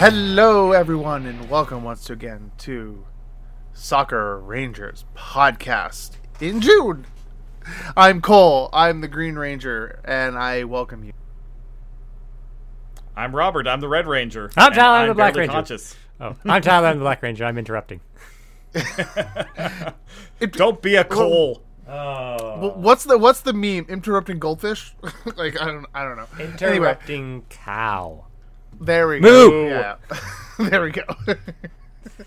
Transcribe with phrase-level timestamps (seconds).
[0.00, 3.04] Hello, everyone, and welcome once again to
[3.74, 7.04] Sakura Rangers podcast in June.
[7.98, 8.70] I'm Cole.
[8.72, 11.12] I'm the Green Ranger, and I welcome you.
[13.14, 13.68] I'm Robert.
[13.68, 14.50] I'm the Red Ranger.
[14.56, 15.52] I'm and Tyler, I'm the Black Ranger.
[15.52, 15.94] Conscious.
[16.18, 16.88] Oh, I'm Tyler.
[16.88, 17.44] I'm the Black Ranger.
[17.44, 18.00] I'm interrupting.
[20.40, 21.62] It- Don't be a Cole.
[21.86, 23.84] Oh, What's the What's the meme?
[23.90, 24.94] Interrupting goldfish?
[25.36, 26.26] like I don't I don't know.
[26.38, 28.24] Anyway, interrupting cow.
[28.80, 29.50] There we Moo.
[29.50, 29.66] go.
[29.66, 29.96] Yeah,
[30.58, 31.04] there we go.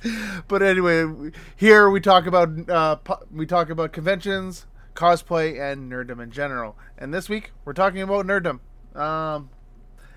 [0.48, 6.22] but anyway, here we talk about uh, po- we talk about conventions, cosplay, and nerddom
[6.22, 6.78] in general.
[6.98, 8.60] And this week we're talking about nerddom.
[8.96, 9.50] Um,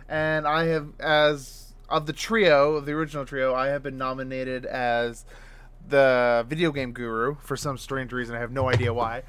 [0.08, 4.66] and I have, as of the trio, of the original trio, I have been nominated
[4.66, 5.24] as
[5.88, 8.34] the video game guru for some strange reason.
[8.34, 9.22] I have no idea why.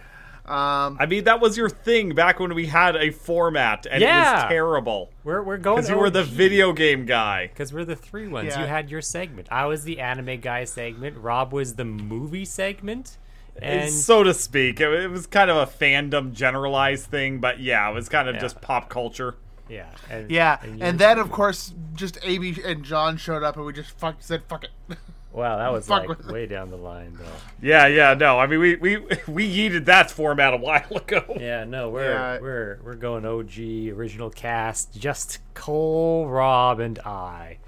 [0.47, 4.07] Um, I mean, that was your thing back when we had a format, and it
[4.07, 5.09] was terrible.
[5.23, 5.77] We're we're going.
[5.77, 7.47] Because you were the video game guy.
[7.47, 8.47] Because we're the three ones.
[8.49, 8.61] Yeah.
[8.61, 9.47] You had your segment.
[9.51, 11.17] I was the anime guy segment.
[11.17, 13.17] Rob was the movie segment.
[13.61, 14.79] And so to speak.
[14.79, 18.35] It, it was kind of a fandom generalized thing, but yeah, it was kind of
[18.35, 18.41] Yeah.
[18.41, 19.35] just pop culture.
[19.67, 23.65] yeah, and, yeah, you and then of course, just Amy and John showed up, and
[23.65, 24.69] we just fuck, said fuck it.
[25.37, 27.25] wow, that was fuck like with- way down the line though.
[27.61, 28.37] Yeah, yeah, no.
[28.39, 31.23] I mean, we we we yeeted that format a while ago.
[31.39, 32.39] Yeah, no, we're Yeah.
[32.41, 34.99] we're we're going OG original cast.
[34.99, 37.59] Just Cole, Rob, and I.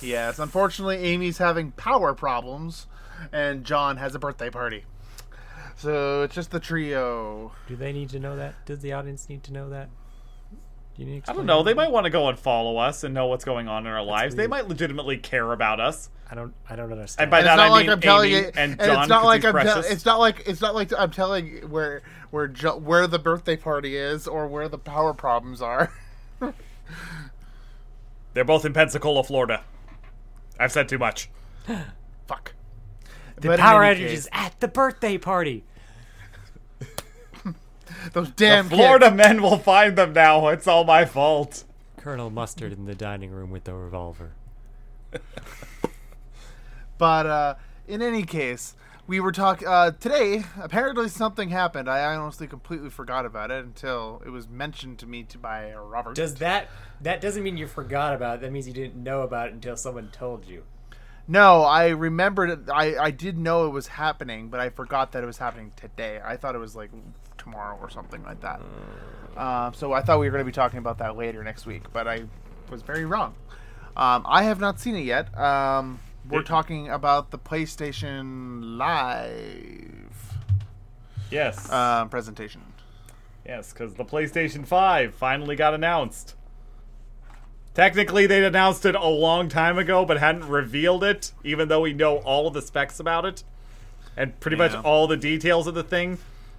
[0.00, 2.88] Yes, unfortunately, Amy's having power problems,
[3.32, 4.84] and John has a birthday party.
[5.76, 7.52] So it's just the trio.
[7.68, 8.54] Do they need to know that?
[8.66, 9.88] Does the audience need to know that?
[10.96, 11.62] Do you need to I don't know.
[11.62, 11.70] that?
[11.70, 14.02] They might want to go and follow us and know what's going on in our
[14.02, 14.34] lives.
[14.34, 16.10] They might legitimately care about us.
[16.32, 16.54] I don't.
[16.66, 17.24] I don't understand.
[17.24, 18.80] And by And that it's not I like mean I'm telling Amy it, and and
[18.80, 19.00] John.
[19.02, 19.52] it's not like I'm.
[19.52, 19.90] Tell, precious.
[19.90, 22.00] it's not like it's not like I'm telling where
[22.30, 25.92] where jo- where the birthday party is or where the power problems are.
[28.32, 29.62] They're both in Pensacola, Florida.
[30.58, 31.28] I've said too much.
[32.26, 32.54] Fuck.
[33.36, 35.64] the But power outage is at the birthday party.
[38.14, 39.16] Those damn the Florida kids.
[39.18, 40.48] men will find them now.
[40.48, 41.64] It's all my fault.
[41.98, 44.32] Colonel Mustard in the dining room with the revolver.
[47.02, 47.54] But uh,
[47.88, 48.76] in any case,
[49.08, 50.44] we were talking uh, today.
[50.60, 51.90] Apparently, something happened.
[51.90, 56.14] I honestly completely forgot about it until it was mentioned to me to by Robert.
[56.14, 56.68] Does that?
[57.00, 58.42] That doesn't mean you forgot about it.
[58.42, 60.62] That means you didn't know about it until someone told you.
[61.26, 62.60] No, I remembered it.
[62.72, 66.20] I, I did know it was happening, but I forgot that it was happening today.
[66.24, 66.92] I thought it was like
[67.36, 68.60] tomorrow or something like that.
[69.36, 71.92] Uh, so I thought we were going to be talking about that later next week,
[71.92, 72.26] but I
[72.70, 73.34] was very wrong.
[73.96, 75.36] Um, I have not seen it yet.
[75.36, 75.98] Um,
[76.28, 80.38] we're talking about the PlayStation Live
[81.30, 81.68] Yes.
[81.70, 82.62] uh, presentation.
[83.46, 86.34] yes, because the PlayStation 5 finally got announced.
[87.74, 91.94] Technically, they'd announced it a long time ago, but hadn't revealed it, even though we
[91.94, 93.44] know all of the specs about it.
[94.14, 96.18] And pretty much all the details of the thing,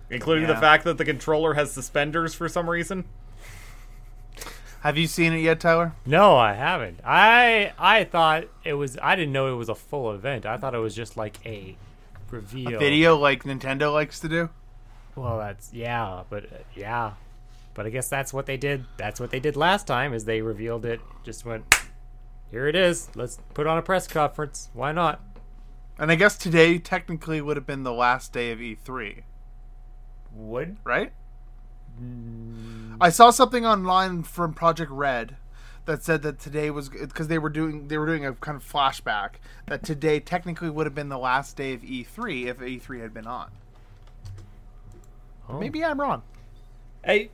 [0.10, 3.06] including the fact that the controller has suspenders for some reason.
[4.84, 5.94] Have you seen it yet, Tyler?
[6.06, 7.00] No, I haven't.
[7.06, 8.98] I I thought it was.
[9.02, 10.46] I didn't know it was a full event.
[10.46, 11.78] I thought it was just like a
[12.30, 14.50] reveal Video like Nintendo likes to do.
[15.16, 17.14] Well, that's yeah, but uh, yeah,
[17.74, 18.84] but I guess that's what they did.
[18.98, 20.14] That's what they did last time.
[20.14, 21.00] Is they revealed it.
[21.24, 21.64] Just went,
[22.52, 23.10] here it is.
[23.16, 24.70] Let's put on a press conference.
[24.74, 25.22] Why not?
[25.98, 29.24] And I guess today technically would have been the last day of E3.
[30.34, 31.14] Would right?
[33.00, 35.38] I saw something online from Project Red
[35.86, 38.64] that said that today was because they were doing they were doing a kind of
[38.64, 39.32] flashback
[39.68, 43.28] that today technically would have been the last day of E3 if E3 had been
[43.28, 43.52] on.
[45.50, 45.60] oh.
[45.60, 46.24] Maybe I'm wrong.
[47.06, 47.30] I,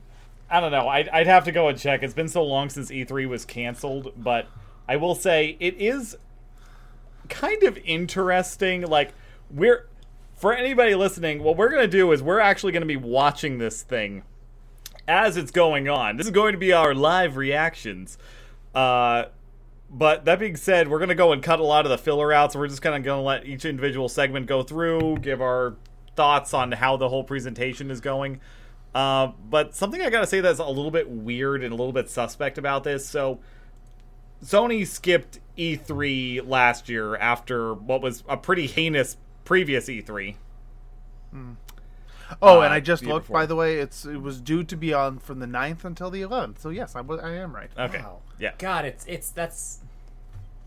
[0.50, 0.88] I don't know.
[0.88, 2.02] I'd, I'd have to go and check.
[2.02, 4.48] It's been so long since E3 was canceled, but
[4.88, 6.16] I will say it is
[7.28, 8.82] kind of interesting.
[8.82, 9.14] Like,
[9.48, 9.86] we're,
[10.34, 13.58] for anybody listening, what we're going to do is we're actually going to be watching
[13.58, 14.24] this thing
[15.10, 16.16] as it's going on.
[16.16, 18.16] This is going to be our live reactions.
[18.74, 19.24] Uh,
[19.90, 22.32] but that being said, we're going to go and cut a lot of the filler
[22.32, 22.52] out.
[22.52, 25.76] So we're just kind of going to let each individual segment go through, give our
[26.14, 28.40] thoughts on how the whole presentation is going.
[28.94, 32.10] Uh, but something I gotta say that's a little bit weird and a little bit
[32.10, 33.08] suspect about this.
[33.08, 33.38] So,
[34.44, 40.34] Sony skipped E3 last year after what was a pretty heinous previous E E3.
[42.42, 43.26] Oh, Uh, and I just looked.
[43.26, 43.40] before.
[43.40, 46.22] By the way, it's it was due to be on from the 9th until the
[46.22, 46.58] 11th.
[46.60, 47.70] So yes, I, was, I am right.
[47.78, 47.98] Okay.
[47.98, 48.18] Wow.
[48.38, 48.52] Yeah.
[48.58, 49.80] God, it's it's that's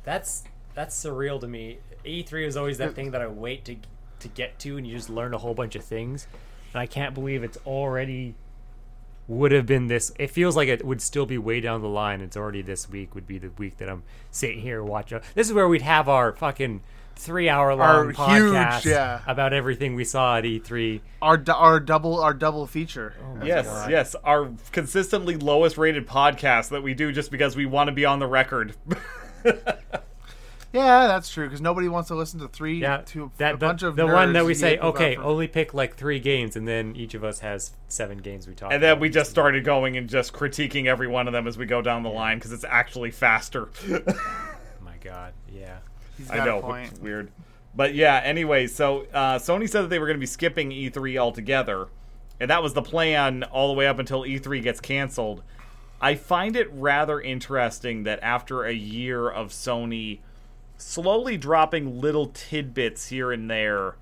[0.04, 0.44] that's
[0.76, 1.78] that's surreal to me.
[2.06, 3.76] E3 is always that thing that I wait to
[4.20, 6.28] to get to, and you just learn a whole bunch of things.
[6.74, 8.36] And I can't believe it's already
[9.28, 10.12] would have been this.
[10.20, 12.20] It feels like it would still be way down the line.
[12.22, 15.22] It's already this week would be the week that I'm sitting here watching.
[15.34, 16.82] This is where we'd have our fucking
[17.16, 19.22] three hour long Our huge, podcast yeah.
[19.28, 21.02] about everything we saw at E E3.
[21.22, 23.14] Our du- our double our double feature.
[23.22, 23.90] Oh yes, God.
[23.92, 28.06] yes, our consistently lowest rated podcast that we do just because we want to be
[28.06, 28.76] on the record.
[30.76, 33.58] Yeah, that's true because nobody wants to listen to three Yeah, to that a the,
[33.60, 36.68] bunch of the one that we say, okay, for- only pick like three games, and
[36.68, 38.74] then each of us has seven games we talk.
[38.74, 39.02] and then about.
[39.02, 42.02] we just started going and just critiquing every one of them as we go down
[42.02, 43.70] the line because it's actually faster.
[44.08, 45.78] Oh my god, yeah.
[46.30, 46.92] I know, point.
[46.92, 47.32] it's weird.
[47.76, 51.18] But yeah, anyway, so uh, Sony said that they were going to be skipping E3
[51.18, 51.88] altogether,
[52.40, 55.42] and that was the plan all the way up until E3 gets canceled.
[56.00, 60.20] I find it rather interesting that after a year of Sony
[60.78, 63.96] slowly dropping little tidbits here and there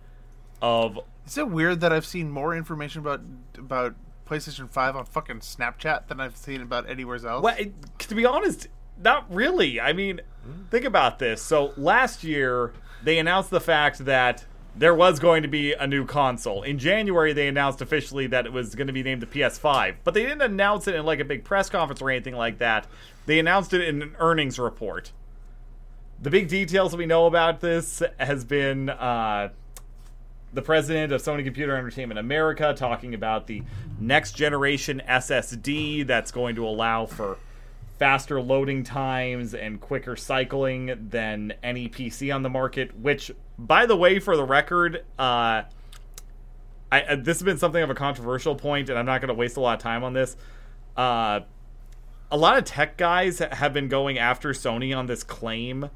[0.61, 3.21] of Is it weird that I've seen more information about
[3.57, 3.95] about
[4.27, 7.43] PlayStation Five on fucking Snapchat than I've seen about anywhere else?
[7.43, 8.67] Well, it- to be honest,
[9.01, 9.79] not really.
[9.79, 10.21] I mean,
[10.69, 11.41] think about this.
[11.41, 12.73] So last year
[13.03, 14.45] they announced the fact that
[14.75, 16.63] there was going to be a new console.
[16.63, 20.13] In January they announced officially that it was going to be named the PS5, but
[20.13, 22.87] they didn't announce it in like a big press conference or anything like that.
[23.25, 25.11] They announced it in an earnings report.
[26.21, 29.49] The big details that we know about this has been uh,
[30.53, 33.63] the president of Sony Computer Entertainment America talking about the
[33.99, 37.37] next generation SSD that's going to allow for
[38.01, 42.97] faster loading times and quicker cycling than any PC on the market.
[42.97, 45.61] Which, by the way, for the record, uh,
[46.91, 49.35] I, uh, this has been something of a controversial point, and I'm not going to
[49.35, 50.35] waste a lot of time on this.
[50.97, 51.41] Uh,
[52.31, 55.91] a lot of tech guys have been going after Sony on this claim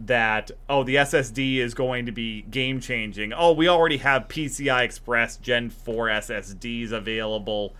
[0.00, 3.32] that oh the SSD is going to be game changing.
[3.32, 7.74] Oh, we already have PCI Express Gen 4 SSDs available.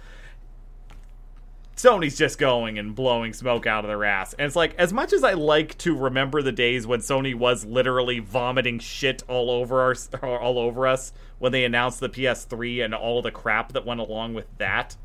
[1.79, 4.35] Sony's just going and blowing smoke out of their ass.
[4.35, 7.65] And it's like as much as I like to remember the days when Sony was
[7.65, 9.95] literally vomiting shit all over our
[10.41, 14.35] all over us when they announced the PS3 and all the crap that went along
[14.35, 14.97] with that.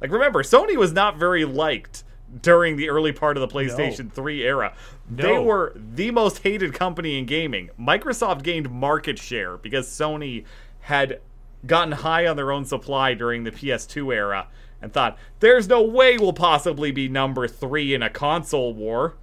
[0.00, 2.02] Like remember, Sony was not very liked
[2.40, 4.74] during the early part of the PlayStation 3 era.
[5.10, 7.68] They were the most hated company in gaming.
[7.78, 10.46] Microsoft gained market share because Sony
[10.80, 11.20] had
[11.66, 14.48] gotten high on their own supply during the PS2 era
[14.82, 19.14] and thought, there's no way we'll possibly be number three in a console war.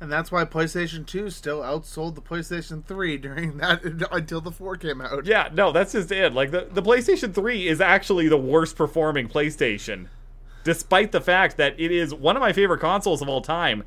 [0.00, 4.76] and that's why PlayStation Two still outsold the PlayStation Three during that until the Four
[4.76, 5.24] came out.
[5.24, 6.34] Yeah, no, that's just it.
[6.34, 10.08] Like, the, the PlayStation 3 is actually the worst performing PlayStation.
[10.64, 13.84] Despite the fact that it is one of my favorite consoles of all time,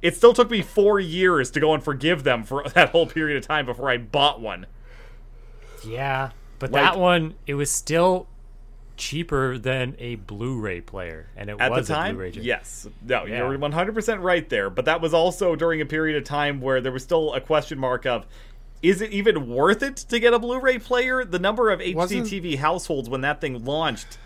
[0.00, 3.36] it still took me four years to go and forgive them for that whole period
[3.36, 4.66] of time before I bought one.
[5.86, 8.26] Yeah, but Like- that one it was still
[8.98, 12.32] cheaper than a Blu-ray player, and it At was the a time, Blu-ray.
[12.32, 12.86] gen- yes.
[13.06, 13.38] No, Yeah.
[13.48, 14.68] you're 100% right there.
[14.68, 17.78] But that was also during a period of time where there was still a question
[17.78, 18.26] mark of
[18.82, 21.24] is it even worth it to get a Blu-ray player?
[21.24, 24.18] The number of Wasn't- HDTV households when that thing launched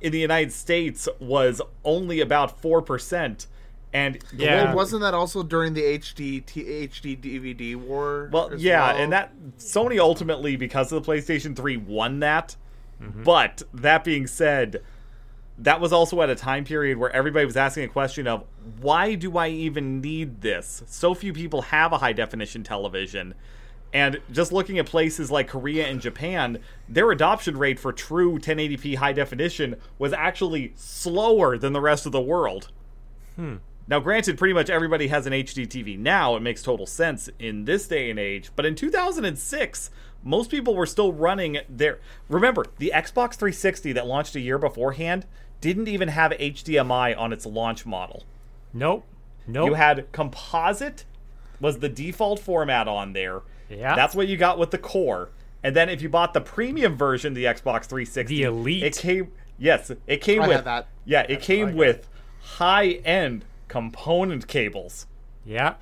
[0.00, 3.46] in the United States was only about 4%.
[3.92, 4.66] And Yeah.
[4.66, 8.28] Well, wasn't that also during the HD T, HD DVD war?
[8.30, 9.02] Well, yeah, well?
[9.02, 12.56] and that Sony ultimately, because of the PlayStation 3, won that.
[13.02, 13.22] Mm-hmm.
[13.22, 14.82] But that being said,
[15.58, 18.44] that was also at a time period where everybody was asking a question of
[18.80, 20.82] why do I even need this?
[20.86, 23.34] So few people have a high definition television.
[23.92, 28.96] And just looking at places like Korea and Japan, their adoption rate for true 1080p
[28.96, 32.70] high definition was actually slower than the rest of the world.
[33.88, 36.34] Now, granted, pretty much everybody has an HD TV now.
[36.36, 38.50] It makes total sense in this day and age.
[38.56, 39.90] But in 2006,
[40.24, 42.00] most people were still running their.
[42.28, 45.24] Remember, the Xbox 360 that launched a year beforehand
[45.60, 48.24] didn't even have HDMI on its launch model.
[48.72, 49.04] Nope.
[49.46, 49.68] Nope.
[49.68, 51.04] You had composite
[51.60, 53.42] was the default format on there.
[53.70, 53.94] Yeah.
[53.94, 55.30] That's what you got with the core.
[55.62, 58.82] And then if you bought the premium version, the Xbox 360, The Elite.
[58.82, 59.32] it came.
[59.58, 60.88] Yes, it came I with had that.
[61.04, 62.08] Yeah, it came with
[62.42, 65.06] high-end component cables.
[65.44, 65.74] yeah.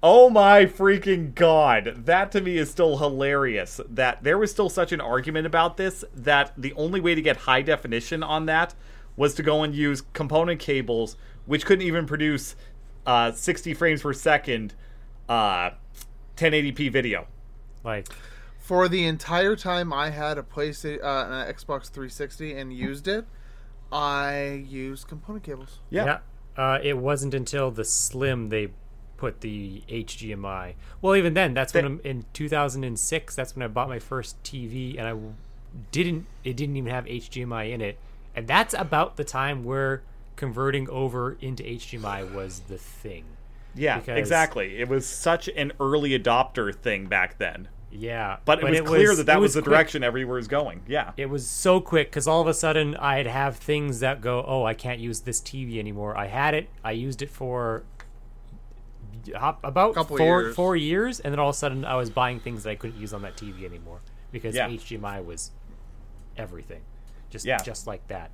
[0.00, 2.04] Oh my freaking god.
[2.06, 3.80] That to me is still hilarious.
[3.88, 7.36] That there was still such an argument about this that the only way to get
[7.38, 8.74] high definition on that
[9.16, 11.16] was to go and use component cables,
[11.46, 12.54] which couldn't even produce
[13.06, 14.74] uh, 60 frames per second
[15.28, 15.70] uh,
[16.36, 17.26] 1080p video.
[17.82, 18.06] Like
[18.60, 23.26] for the entire time I had a PlayStation, uh, an Xbox 360 and used it,
[23.90, 25.80] I used component cables.
[25.90, 26.18] Yeah.
[26.58, 28.68] Uh, it wasn't until the Slim they
[29.16, 30.74] put the HDMI.
[31.00, 33.34] Well, even then, that's when I'm, in 2006.
[33.36, 35.14] That's when I bought my first TV, and I
[35.92, 36.26] didn't.
[36.42, 37.98] It didn't even have HDMI in it,
[38.34, 40.02] and that's about the time where
[40.36, 43.24] converting over into HDMI was the thing.
[43.74, 44.78] Yeah, Because- exactly.
[44.80, 47.68] It was such an early adopter thing back then.
[47.90, 49.72] Yeah, But, it was clear that that it was, the quick.
[49.72, 50.82] direction everywhere was going.
[50.86, 51.12] Yeah.
[51.16, 54.64] It was so quick because all of a sudden I'd have things that go, oh,
[54.64, 56.14] I can't use this TV anymore.
[56.16, 57.84] I had it, I used it for
[59.32, 60.54] about Couple four years.
[60.54, 62.98] four years, and then all of a sudden I was buying things that I couldn't
[63.00, 64.00] use on that TV anymore
[64.32, 64.68] because Yeah.
[64.68, 65.50] HDMI was
[66.36, 66.82] everything,
[67.30, 67.58] just Yeah.
[67.58, 68.30] just like that.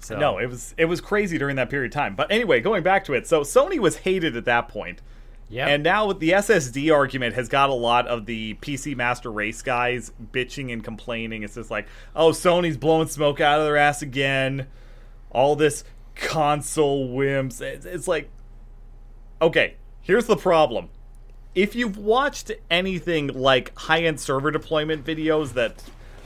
[0.00, 2.14] So No, it was it was crazy during that period of time.
[2.14, 5.00] But anyway, going back to it, so Sony was hated at that point.
[5.48, 9.30] Yeah, And now with the SSD argument has got a lot of the PC Master
[9.30, 11.42] Race guys bitching and complaining.
[11.42, 11.86] It's just like,
[12.16, 14.66] oh, Sony's blowing smoke out of their ass again.
[15.30, 15.84] All this
[16.14, 17.60] console wimps.
[17.60, 18.30] It's, like,
[19.42, 20.88] okay, here's the problem.
[21.54, 25.84] If you've watched anything like high end server deployment videos that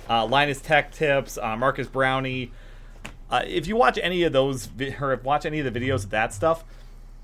[0.09, 2.53] uh, Linus Tech Tips, uh, Marques Brownlee,
[3.31, 4.69] uh, if you watch any of those
[5.01, 6.65] or if watch any of the videos of that stuff,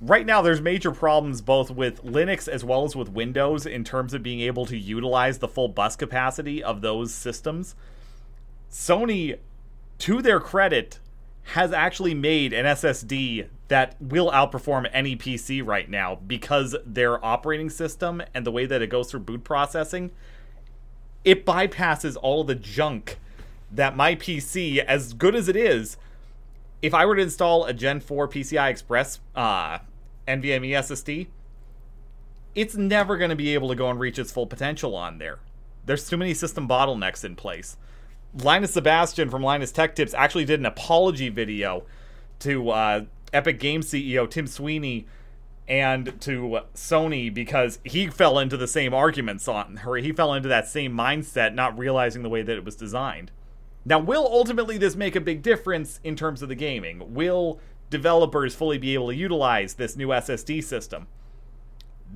[0.05, 4.13] right now there's major problems both with Linux as well as with Windows in terms
[4.13, 7.75] of being able to utilize the full bus capacity of those systems.
[8.71, 9.39] Sony,
[9.99, 10.99] to their credit,
[11.49, 17.71] has actually made an SSD that will outperform any PC right now because their operating
[17.71, 20.11] system and the way that it goes through boot processing,
[21.25, 23.19] it bypasses all the junk
[23.71, 25.97] that my PC, as good as it is,
[26.83, 29.79] if I were to install a Gen 4 PCI Express uh,
[30.27, 31.29] NVMe SSD,
[32.55, 35.39] it's never going to be able to go and reach its full potential on there.
[35.87, 37.77] There's too many system bottlenecks in place.
[38.43, 41.85] Linus Sebastian from Linus Tech Tips actually did an apology video
[42.41, 45.07] to uh, Epic Games CEO Tim Sweeney
[45.67, 49.97] and to Sony because he fell into the same arguments on her.
[49.97, 53.31] He fell into that same mindset, not realizing the way that it was designed.
[53.87, 57.15] Now, will ultimately this make a big difference in terms of the gaming?
[57.15, 57.61] Will
[57.91, 61.07] developers fully be able to utilize this new SSD system?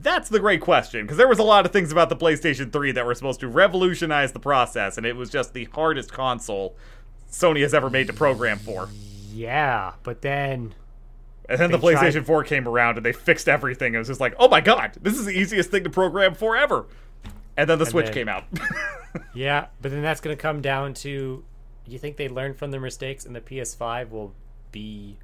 [0.01, 2.93] That's the great question, because there was a lot of things about the PlayStation 3
[2.93, 6.77] that were supposed to revolutionize the process, and it was just the hardest console
[7.31, 8.89] Sony has ever made to program for.
[9.33, 10.75] yeah, but then
[11.49, 13.95] And then the They tried- PlayStation 4 came around and they fixed everything.
[13.95, 16.87] It was just like, oh my god, this is the easiest thing to program forever.
[17.57, 18.45] And then the Switch then- came out.
[19.35, 21.45] yeah, but then that's going to come down to
[21.87, 24.35] you think they learned from their mistakes and the PS5 will
[24.73, 25.19] be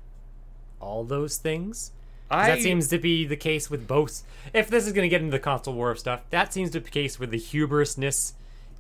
[0.85, 1.91] all those things?
[2.31, 4.23] I, that seems to be the case with both.
[4.53, 6.81] If this is going to get into the console war of stuff, that seems to
[6.81, 8.33] be the case where the hubrisness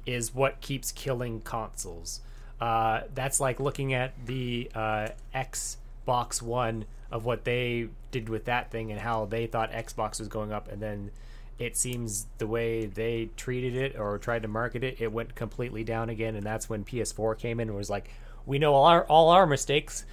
[0.06, 2.20] is what keeps killing consoles.
[2.60, 8.70] Uh, that's like looking at the uh, Xbox One of what they did with that
[8.70, 11.10] thing and how they thought Xbox was going up, and then
[11.58, 15.84] it seems the way they treated it or tried to market it, it went completely
[15.84, 18.10] down again, and that's when PS4 came in and was like,
[18.46, 20.04] "We know all our all our mistakes."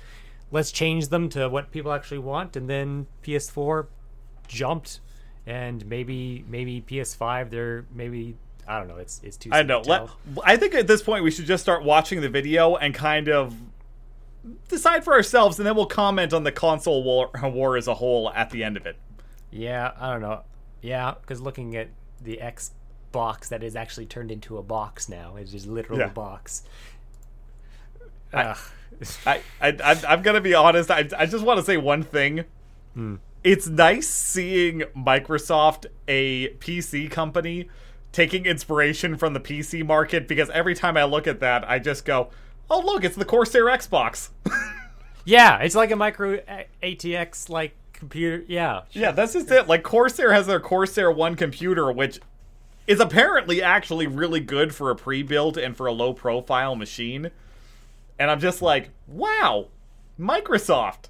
[0.51, 3.87] Let's change them to what people actually want and then ps4
[4.47, 4.99] jumped
[5.47, 8.35] and maybe maybe ps5 they're maybe
[8.67, 9.81] i don't know it's it's too I know.
[9.81, 10.09] to Let.
[10.43, 13.55] I think at this point we should just start watching the video and kind of
[14.69, 18.29] decide for ourselves, and then we'll comment on the console war, war as a whole
[18.31, 18.95] at the end of it.
[19.51, 20.41] yeah i don't know
[20.81, 21.89] yeah because looking at
[22.23, 26.07] the xbox that is actually turned into a box now it's just literally Yeah.
[26.07, 26.63] a box
[28.33, 28.55] I-.
[29.25, 30.91] I, I, I'm gonna be honest.
[30.91, 32.45] I, I just want to say one thing.
[32.93, 33.15] Hmm.
[33.43, 37.69] It's nice seeing Microsoft, a PC company,
[38.11, 42.05] taking inspiration from the PC market because every time I look at that, I just
[42.05, 42.29] go,
[42.69, 44.29] "Oh, look, it's the Corsair Xbox."
[45.25, 46.37] yeah it's like a micro
[46.81, 49.67] atx like computer yeah yeah, that's just it.
[49.67, 52.19] Like Corsair has their Corsair One computer, which
[52.87, 57.29] is apparently actually really good for a pre-built and for a low-profile machine.
[58.21, 59.69] And I'm just like, wow,
[60.19, 61.05] Microsoft.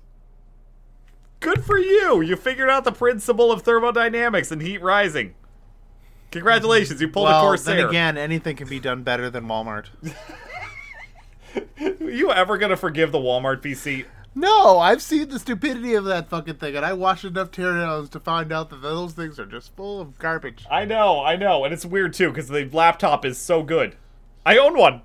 [1.41, 2.21] Good for you.
[2.21, 5.35] You figured out the principle of thermodynamics and heat rising.
[6.31, 7.75] Congratulations, you pulled a well, Corsair.
[7.75, 9.87] then again, anything can be done better than Walmart.
[11.81, 14.05] Are you ever gonna forgive the Walmart PC?
[14.33, 18.21] No, I've seen the stupidity of that fucking thing, and I watched enough teardowns to
[18.21, 20.65] find out that those things are just full of garbage.
[20.71, 23.97] I know, I know, and it's weird too because the laptop is so good.
[24.45, 25.01] I own one.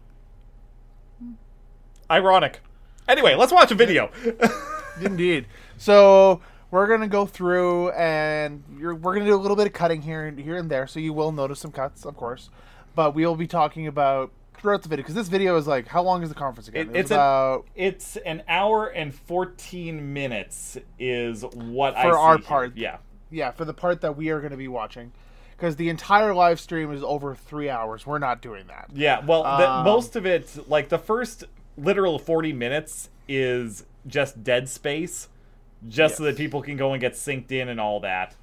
[2.10, 2.60] Ironic.
[3.08, 4.10] Anyway, let's watch a video.
[5.00, 5.46] Indeed.
[5.76, 10.02] So we're gonna go through, and you're, we're gonna do a little bit of cutting
[10.02, 12.50] here and here and there, so you will notice some cuts, of course.
[12.94, 16.02] But we will be talking about throughout the video because this video is like, how
[16.02, 16.88] long is the conference again?
[16.88, 22.38] It- It it's about it's an hour and fourteen minutes is what I For our
[22.38, 22.46] here.
[22.46, 22.76] part.
[22.76, 22.96] Yeah.
[23.30, 25.12] yeah for the part that we are going to be watching
[25.56, 28.06] because the entire live stream is over three hours.
[28.06, 28.88] We're not doing that.
[28.94, 31.44] Yeah, well, the, Um, most of it, like the first
[31.76, 35.28] literal 40 minutes is just dead space,
[35.88, 38.34] just so that people can go and get synced in and all that.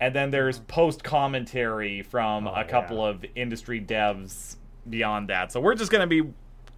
[0.00, 0.66] And then there's mm-hmm.
[0.66, 3.10] post commentary from oh, a couple yeah.
[3.10, 4.56] of industry devs
[4.88, 5.52] beyond that.
[5.52, 6.30] So we're just going to be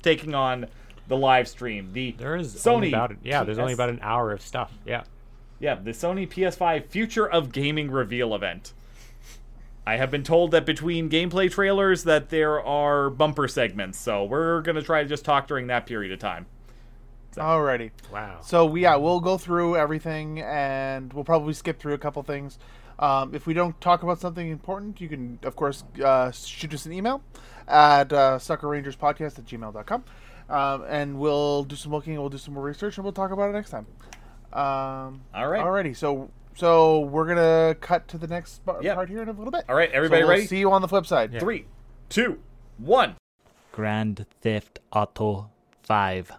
[0.03, 0.67] taking on
[1.09, 1.93] the live stream.
[1.93, 3.45] The There is Sony only about yeah.
[3.45, 4.73] There's only about an hour of stuff.
[4.85, 5.05] Yeah.
[5.59, 8.73] yeah, the Sony PS5 Future of Gaming reveal event.
[9.87, 14.61] I have been told that between gameplay trailers that there are bumper segments, so we're
[14.63, 16.47] gonna try to just talk during that period of time.
[17.37, 17.91] Alrighty.
[18.13, 18.41] Wow.
[18.43, 22.59] So we yeah, we'll go through everything, and we'll probably skip through a couple things.
[22.99, 26.87] Um, if we don't talk about something important, you can of course uh, shoot us
[26.87, 27.23] an email
[27.69, 30.05] at uh, sakurarangerspodcast at gmail.com.
[30.49, 33.51] Um, and we'll do some looking, we'll do some more research, and we'll talk about
[33.51, 33.87] it next time.
[34.53, 35.63] Um, All right.
[35.63, 35.97] Alrighty.
[35.97, 39.05] So so we're gonna cut to the next part Yeah.
[39.07, 39.65] here in a little bit.
[39.69, 40.47] All right, everybody So we'll ready?
[40.47, 41.33] See you on the flip side.
[41.33, 41.41] Yeah.
[41.41, 41.67] Three,
[42.09, 42.41] two,
[42.79, 43.15] one.
[43.73, 45.51] Grand Theft Auto
[45.83, 46.33] 5.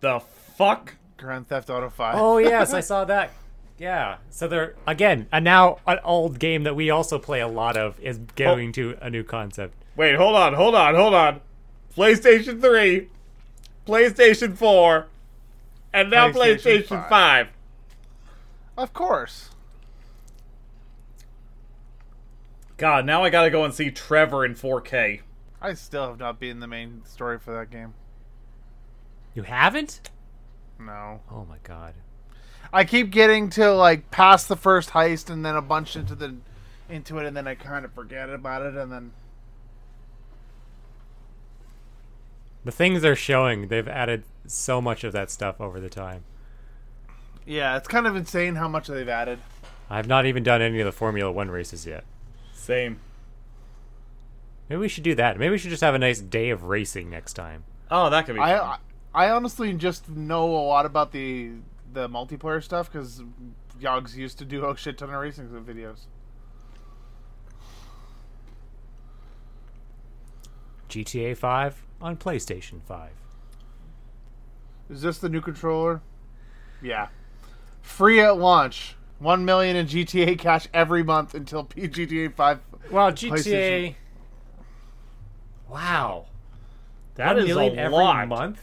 [0.00, 0.96] The fuck?
[1.16, 2.14] Grand Theft Auto Five.
[2.18, 3.30] Oh yes, I saw that.
[3.78, 4.16] Yeah.
[4.30, 7.98] So they're again, and now an old game that we also play a lot of
[8.00, 9.74] is going to a new concept.
[9.96, 11.40] Wait, hold on, hold on, hold on.
[11.96, 13.08] PlayStation 3,
[13.86, 15.06] PlayStation 4,
[15.92, 17.08] and now PlayStation PlayStation 5.
[17.08, 17.48] 5.
[18.78, 19.50] Of course.
[22.80, 25.20] God, now I gotta go and see Trevor in 4K.
[25.60, 27.92] I still have not beaten the main story for that game.
[29.34, 30.08] You haven't?
[30.78, 31.20] No.
[31.30, 31.92] Oh my god.
[32.72, 36.36] I keep getting to like past the first heist and then a bunch into the
[36.88, 39.12] into it and then I kind of forget about it and then
[42.64, 46.24] The things they're showing, they've added so much of that stuff over the time.
[47.44, 49.38] yeah, it's kind of insane how much they've added.
[49.90, 52.04] I've not even done any of the Formula One races yet.
[52.60, 53.00] Same.
[54.68, 55.38] Maybe we should do that.
[55.38, 57.64] Maybe we should just have a nice day of racing next time.
[57.90, 58.78] Oh, that could be I fun.
[59.14, 61.52] I I honestly just know a lot about the
[61.92, 63.22] the multiplayer stuff because
[63.80, 66.00] Yogs used to do a shit ton of racing videos.
[70.90, 73.10] GTA 5 on PlayStation 5.
[74.90, 76.02] Is this the new controller?
[76.82, 77.08] Yeah.
[77.80, 78.96] Free at launch.
[79.20, 82.60] One million in GTA cash every month until P- GTA Five.
[82.90, 83.94] Wow, GTA.
[85.68, 86.26] Wow.
[87.14, 88.28] That One is a million every lot.
[88.28, 88.60] month?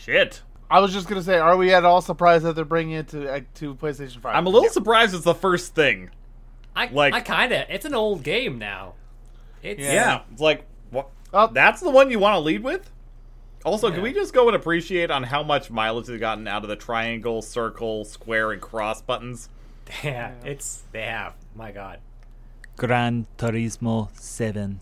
[0.00, 0.42] Shit.
[0.70, 3.30] I was just gonna say, are we at all surprised that they're bringing it to
[3.32, 4.34] uh, to PlayStation Five?
[4.34, 6.10] I'm a little surprised it's the first thing.
[6.74, 7.66] I, Like- I kind of.
[7.68, 8.94] It's an old game now.
[9.62, 9.92] It's, Yeah.
[9.92, 10.20] Yeah.
[10.32, 11.10] It's like, what?
[11.32, 11.48] Oh.
[11.52, 12.90] That's the one you want to lead with?
[13.64, 16.68] Also, can we just go and appreciate on how much mileage they've gotten out of
[16.68, 19.48] the triangle, circle, square, and cross buttons?
[20.02, 20.82] Yeah, it's.
[20.92, 21.34] They have.
[21.54, 22.00] My god.
[22.76, 24.80] Gran Turismo 7.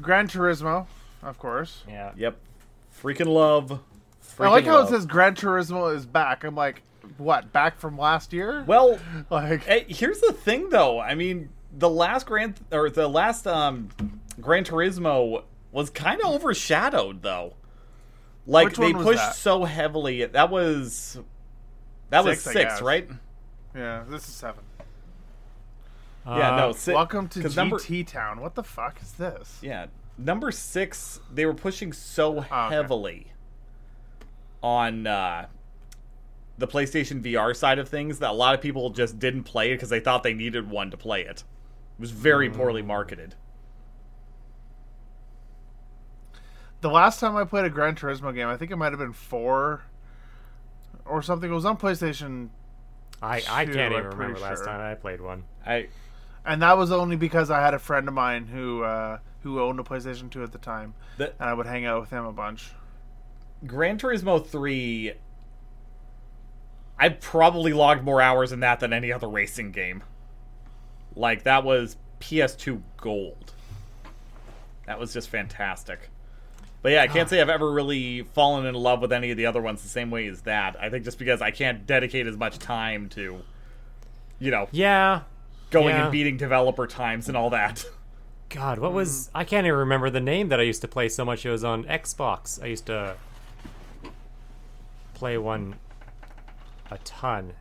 [0.00, 0.86] Gran Turismo,
[1.22, 1.82] of course.
[1.88, 2.12] Yeah.
[2.16, 2.38] Yep.
[3.02, 3.80] Freaking love.
[4.22, 4.88] Freaking I like how love.
[4.88, 6.44] it says Gran Turismo is back.
[6.44, 6.82] I'm like,
[7.16, 7.52] what?
[7.52, 8.62] Back from last year?
[8.66, 8.98] Well,
[9.30, 11.00] like, Hey, here's the thing, though.
[11.00, 13.88] I mean, the last Grand or the last um,
[14.40, 17.54] Gran Turismo was kind of overshadowed, though.
[18.46, 19.34] Like Which they was pushed that?
[19.34, 20.24] so heavily.
[20.24, 21.18] That was
[22.10, 23.08] that was Six, I six, right?
[23.74, 24.64] yeah, this is seven.
[26.26, 26.72] yeah, Uh, no.
[26.72, 28.40] Si- Welcome to GT number- Town.
[28.40, 29.58] What the fuck is this?
[29.60, 31.20] Yeah, number six.
[31.32, 32.74] They were pushing so Oh, okay.
[32.74, 33.32] heavily
[34.62, 35.46] on uh,
[36.56, 39.74] the PlayStation VR side of things that a lot of people just didn't play it
[39.74, 41.40] because they thought they needed one to play it.
[41.98, 43.34] It was very poorly marketed.
[46.80, 49.12] The last time I played a Gran Turismo game, I think it might have been
[49.12, 49.82] four
[51.04, 51.50] or something.
[51.50, 52.50] It was on PlayStation,
[53.20, 55.44] I, I Two, can't I'm even remember pretty last time I played one.
[55.66, 55.88] I
[56.46, 59.80] and that was only because I had a friend of mine who uh, who owned
[59.80, 62.32] a PlayStation Two at the time, the, and I would hang out with him a
[62.32, 62.72] bunch.
[63.66, 65.14] Gran Turismo 3
[66.98, 70.02] I probably logged more hours in that than any other racing game.
[71.14, 73.52] Like that was PS2 gold.
[74.86, 76.10] That was just fantastic.
[76.80, 79.46] But yeah, I can't say I've ever really fallen in love with any of the
[79.46, 80.76] other ones the same way as that.
[80.80, 83.42] I think just because I can't dedicate as much time to
[84.40, 85.22] you know, Yeah.
[85.70, 86.04] going Yeah.
[86.04, 87.84] and beating developer times and all that.
[88.50, 89.26] God, what was.
[89.26, 89.30] Mm.
[89.34, 91.44] I can't even remember the name that I used to play so much.
[91.44, 92.62] It was on Xbox.
[92.62, 93.16] I used to
[95.14, 95.74] play one
[96.90, 97.54] a ton.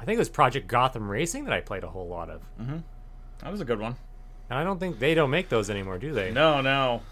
[0.00, 2.42] I think it was Project Gotham Racing that I played a whole lot of.
[2.60, 2.78] Mm-hmm.
[3.40, 3.96] That was a good one.
[4.50, 6.30] And I don't think they don't make those anymore, do they?
[6.30, 7.02] No, no.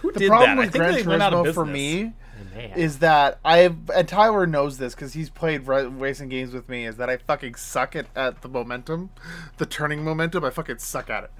[0.00, 0.62] Who the did problem that?
[0.62, 2.12] I with think Gran out Turismo for me
[2.54, 2.70] Man.
[2.76, 6.86] is that I've and Tyler knows this because he's played ra- racing games with me.
[6.86, 9.10] Is that I fucking suck at, at the momentum,
[9.56, 10.44] the turning momentum.
[10.44, 11.30] I fucking suck at it.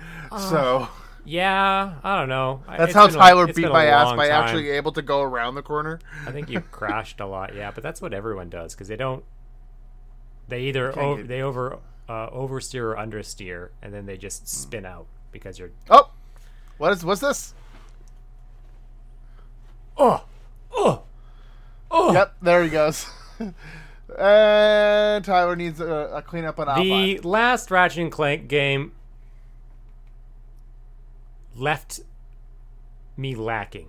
[0.40, 0.88] so
[1.24, 2.62] yeah, I don't know.
[2.66, 4.42] that's It's how been a- Tyler beat my ass by time.
[4.44, 6.00] actually able to go around the corner.
[6.26, 9.22] I think you crashed a lot, yeah, but that's what everyone does because they don't.
[10.48, 14.86] They either over, get- they over uh, oversteer or understeer, and then they just spin
[14.86, 15.70] out because you're.
[15.90, 16.10] Oh,
[16.78, 17.54] what is what's this?
[19.96, 20.24] Oh,
[20.72, 21.02] oh,
[21.90, 22.12] oh.
[22.12, 23.06] Yep, there he goes.
[24.18, 26.86] and Tyler needs a, a cleanup on outline.
[26.86, 28.92] The last Ratchet and Clank game
[31.56, 32.00] left
[33.16, 33.88] me lacking.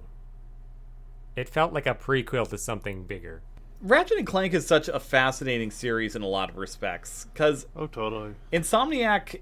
[1.36, 3.42] It felt like a prequel to something bigger.
[3.82, 7.88] Ratchet and Clank is such a fascinating series in a lot of respects because Oh,
[7.88, 8.34] totally.
[8.52, 9.42] Insomniac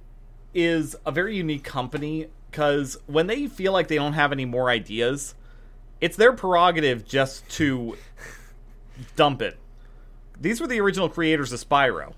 [0.53, 4.69] is a very unique company because when they feel like they don't have any more
[4.69, 5.33] ideas,
[6.01, 7.97] it's their prerogative just to
[9.15, 9.57] dump it.
[10.39, 12.13] These were the original creators of Spyro.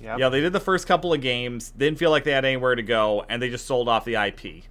[0.00, 0.18] Yep.
[0.18, 2.82] Yeah, they did the first couple of games, didn't feel like they had anywhere to
[2.82, 4.64] go, and they just sold off the IP.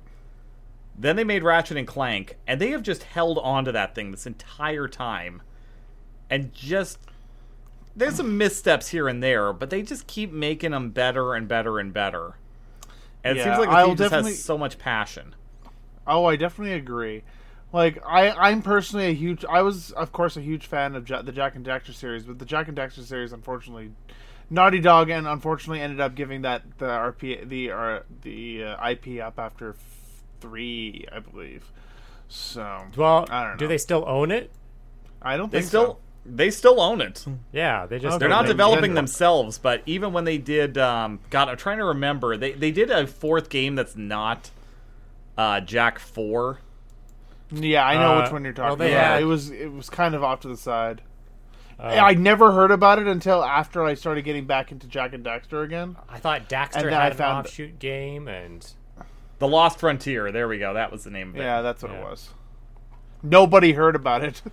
[0.98, 4.12] Then they made Ratchet and Clank, and they have just held on to that thing
[4.12, 5.42] this entire time.
[6.30, 7.00] And just.
[7.96, 11.80] There's some missteps here and there, but they just keep making them better and better
[11.80, 12.36] and better.
[13.24, 15.36] And it seems like the I'll team just has so much passion.
[16.08, 17.24] Oh, I definitely agree.
[17.74, 19.44] Like I, I'm personally a huge.
[19.50, 22.40] I was, of course, a huge fan of ja- the Jak and Daxter series, but
[22.40, 23.92] the Jak and Daxter series, unfortunately,
[24.50, 29.22] Naughty Dog, and unfortunately ended up giving that the RP the uh, the uh, IP
[29.22, 31.72] up after f- three, I believe.
[32.30, 33.58] So Well, I don't know.
[33.58, 34.52] do they still own it?
[35.22, 35.98] I don't They think still so.
[36.26, 37.26] They still own it.
[37.52, 38.20] Yeah, they just Okay.
[38.20, 41.86] They're not They- developing themselves, but even when they did, um, God, I'm trying to
[41.86, 42.38] remember.
[42.38, 44.52] They they did a fourth game that's not
[45.38, 46.60] uh, Jak Four.
[47.52, 49.04] Yeah, I know Uh, which one you're talking well, about.
[49.14, 51.02] had- It was it was kind of off to the side.
[51.80, 55.24] Uh, I never heard about it until after I started getting back into Jak and
[55.24, 55.96] Daxter again.
[56.10, 58.70] I thought Daxter And had I an found- offshoot game, and
[59.40, 60.30] The Lost Frontier.
[60.34, 60.74] There we go.
[60.74, 61.40] That was the name of it.
[61.40, 62.00] Yeah, that's what Yeah.
[62.00, 62.30] it was.
[63.24, 64.42] Nobody heard about it.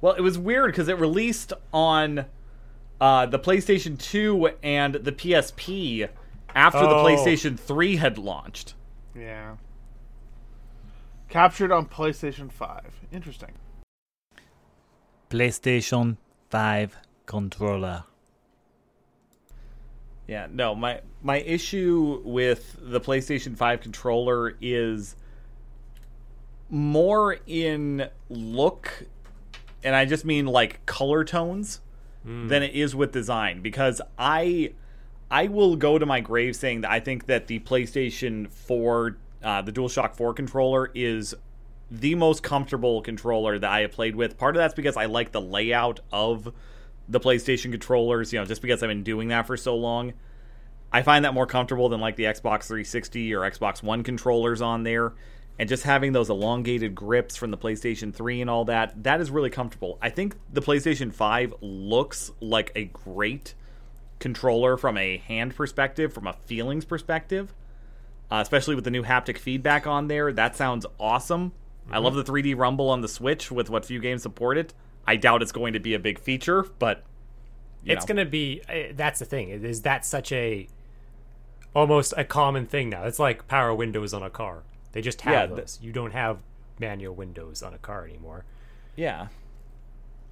[0.00, 2.26] Well, it was weird because it released on
[3.00, 6.08] uh, the PlayStation 2 and the PSP
[6.54, 7.04] after the Oh.
[7.04, 8.74] PlayStation 3 had launched.
[9.14, 9.56] Yeah.
[11.28, 13.00] Captured on PlayStation 5.
[13.12, 13.52] Interesting.
[15.30, 16.16] PlayStation
[16.50, 18.04] 5 controller.
[20.26, 25.16] Yeah, no, my my issue with the PlayStation 5 controller is
[26.70, 29.04] more in look
[29.82, 31.80] and I just mean like color tones
[32.48, 34.72] than it is with design because I
[35.30, 39.62] I will go to my grave saying that I think that the PlayStation 4 uh,
[39.62, 41.34] the DualShock 4 controller is
[41.90, 44.36] the most comfortable controller that I have played with.
[44.36, 46.52] Part of that's because I like the layout of
[47.08, 50.12] the PlayStation controllers, you know, just because I've been doing that for so long.
[50.92, 54.82] I find that more comfortable than like the Xbox 360 or Xbox One controllers on
[54.82, 55.12] there.
[55.58, 59.30] And just having those elongated grips from the PlayStation 3 and all that, that is
[59.30, 59.98] really comfortable.
[60.00, 63.54] I think the PlayStation 5 looks like a great
[64.20, 67.54] controller from a hand perspective, from a feelings perspective,
[68.30, 70.32] uh, especially with the new haptic feedback on there.
[70.32, 71.52] That sounds awesome.
[71.90, 74.74] I love the 3D rumble on the Switch with what few games support it.
[75.06, 77.02] I doubt it's going to be a big feature, but
[77.86, 78.60] it's gonna be.
[78.68, 79.48] uh, That's the thing.
[79.48, 80.68] Is that such a
[81.74, 83.04] almost a common thing now?
[83.04, 84.64] It's like power windows on a car.
[84.92, 85.78] They just have Yeah, th- those.
[85.82, 86.38] you don't have
[86.78, 88.44] manual windows on a car anymore.
[88.96, 89.28] Yeah.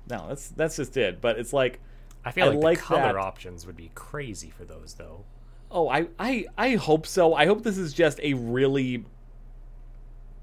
[0.09, 1.21] No, that's that's just it.
[1.21, 1.81] But it's like,
[2.25, 3.16] I feel I like, like the color that.
[3.16, 5.25] options would be crazy for those, though.
[5.71, 7.35] oh, I I I hope so.
[7.35, 9.05] I hope this is just a really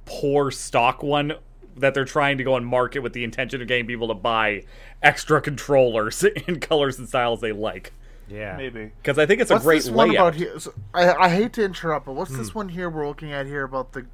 [0.05, 1.33] poor stock one
[1.75, 4.63] that they're trying to go and market with the intention of getting people to buy
[5.01, 7.93] extra controllers in colors and styles they like.
[8.27, 8.55] Yeah.
[8.57, 8.91] Maybe.
[9.01, 10.29] Because I think it's a great this one layout.
[10.29, 10.59] about here?
[10.59, 12.37] So, I, I hate to interrupt, but what's Hmm.
[12.37, 14.05] this one here we're looking at here about the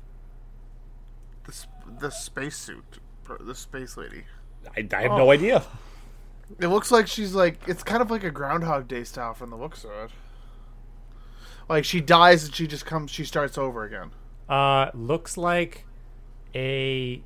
[1.46, 3.00] the, sp- the spacesuit,
[3.40, 4.24] the space lady?
[4.76, 5.18] I, I have Oh.
[5.18, 5.64] no idea.
[6.60, 9.56] It looks like she's like it's kind of like a Groundhog Day style from the
[9.56, 10.12] looks of it.
[11.70, 14.10] Like she dies and she just comes, she starts over again.
[14.50, 15.86] Uh, looks like
[16.56, 17.22] a.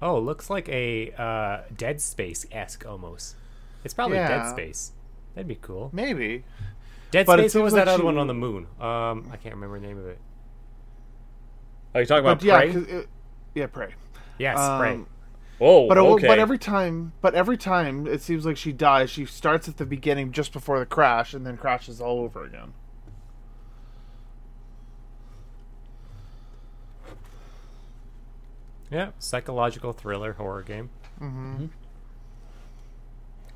[0.00, 3.36] Oh, looks like a uh, Dead Space esque almost.
[3.84, 4.92] It's probably Dead Space.
[5.34, 5.90] That'd be cool.
[5.92, 6.44] Maybe.
[7.10, 7.54] Dead But it Space.
[7.56, 8.66] What was like that other she- one on the moon?
[8.80, 10.18] Um, I can't remember the name of it.
[11.94, 13.08] Are you talking about But yeah, it,
[13.54, 13.94] yeah, Prey.
[14.38, 15.00] Yes, Um, right.
[15.60, 16.26] Oh, But okay.
[16.26, 19.84] but every time, but every time it seems like she dies, she starts at the
[19.84, 22.72] beginning just before the crash and then crashes all over again.
[28.90, 30.90] Yeah, psychological thriller horror game.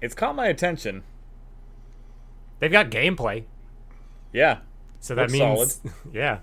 [0.00, 1.02] It's caught my attention.
[2.64, 3.44] They've got gameplay,
[4.32, 4.60] Yeah.
[4.98, 5.82] so that Looks means
[6.14, 6.38] yeah,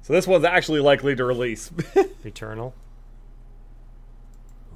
[0.00, 1.68] So this one's actually likely to release.
[2.24, 2.72] Returnal.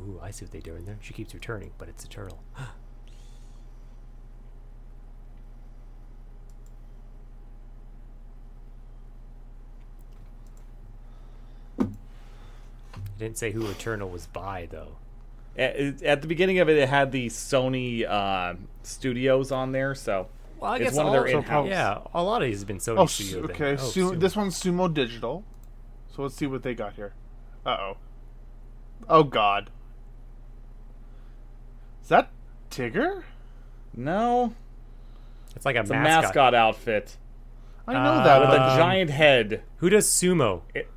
[0.03, 0.99] Ooh, I see what they're doing there.
[1.01, 2.37] She keeps returning, but it's Returnal.
[11.81, 11.87] I
[13.19, 14.97] didn't say who Returnal was by though.
[15.59, 20.29] At, at the beginning of it, it had the Sony uh, studios on there, so
[20.61, 21.69] Well, I it's guess one of their so in-house.
[21.69, 23.45] Yeah, a lot of these have been Sony Oh, su- Studio.
[23.51, 23.73] okay.
[23.73, 24.21] Oh, Su- Sumo.
[24.21, 25.45] this one's Sumo Digital.
[26.15, 27.15] So let's see what they got here.
[27.65, 27.97] Uh oh.
[29.09, 29.71] Oh God.
[32.03, 32.31] Is that
[32.71, 33.23] Tigger?
[33.95, 34.55] No,
[35.55, 36.23] it's like a it's a mascot.
[36.25, 37.17] mascot outfit
[37.89, 38.41] I know Uh, that.
[38.41, 39.63] with but a Um, giant head.
[39.79, 40.63] Who does sumo?
[40.75, 40.89] It-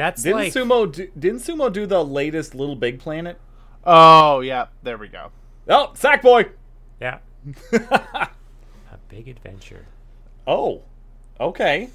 [0.00, 3.38] That's Didn't like Sumo do, didn't Sumo do the latest Little Big Planet?
[3.84, 5.30] oh yeah, there we go.
[5.68, 6.48] Oh, Sackboy.
[6.98, 7.18] yeah,
[7.72, 8.28] a
[9.10, 9.84] big adventure.
[10.46, 10.80] oh,
[11.38, 11.90] okay.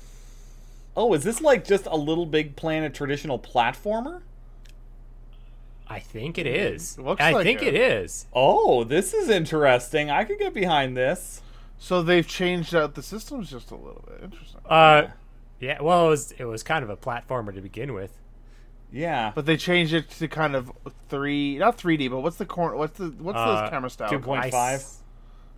[0.95, 4.21] Oh, is this like just a Little Big Planet traditional platformer?
[5.87, 6.99] I think it is.
[6.99, 7.73] It looks I like think it.
[7.73, 8.27] it is.
[8.33, 10.11] Oh, this is interesting.
[10.11, 11.41] I could get behind this.
[11.79, 14.21] So they've changed out the systems just a little bit.
[14.23, 14.61] Interesting.
[14.69, 15.07] Uh,
[15.59, 15.81] yeah.
[15.81, 18.19] Well, it was it was kind of a platformer to begin with.
[18.91, 19.31] Yeah.
[19.35, 20.71] But they changed it to kind of
[21.09, 22.75] three, not 3D, but what's the corner?
[22.77, 24.09] What's the what's Uh, the camera style?
[24.09, 24.53] two point- 0.5?
[24.53, 25.01] Ice-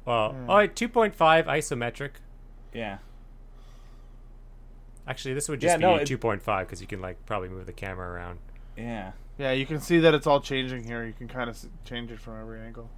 [0.05, 0.49] Well, Hmm.
[0.49, 2.11] oh, two point five isometric.
[2.73, 2.97] yeah.
[5.07, 7.49] Actually, this would just Yeah, be it- two point five because you can like probably
[7.49, 8.39] move the camera around.
[8.75, 9.11] Yeah.
[9.37, 11.05] Yeah, you can see that it's all changing here.
[11.05, 12.89] You can kind of change it from every angle.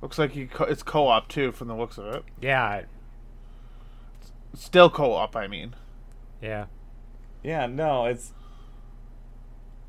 [0.00, 2.24] Looks like you co- it's co-op too, from the looks of it.
[2.40, 2.82] Yeah,
[4.54, 5.74] Still co-op, I mean.
[6.40, 6.66] yeah.
[7.42, 8.32] Yeah, no, it's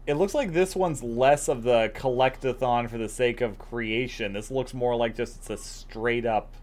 [0.05, 4.33] it looks like this one's less of the collectathon for the sake of creation.
[4.33, 6.53] This looks more like just it's a straight up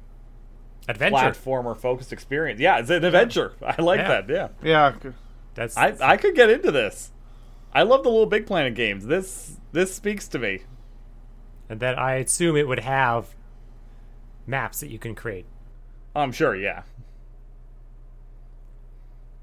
[0.89, 1.17] Adventure.
[1.17, 2.61] platformer focused experience.
[2.61, 3.55] Yeah, it's an adventure.
[3.65, 4.21] I like Yeah.
[4.21, 4.29] that.
[4.29, 4.49] Yeah.
[4.63, 5.13] Yeah,
[5.55, 7.11] That's I I could get into this.
[7.75, 9.07] I love the little Big Planet games.
[9.07, 10.61] This this speaks to me.
[11.71, 13.35] and then I assume it would have
[14.47, 15.47] maps that you can create.
[16.15, 16.83] I'm sure, yeah.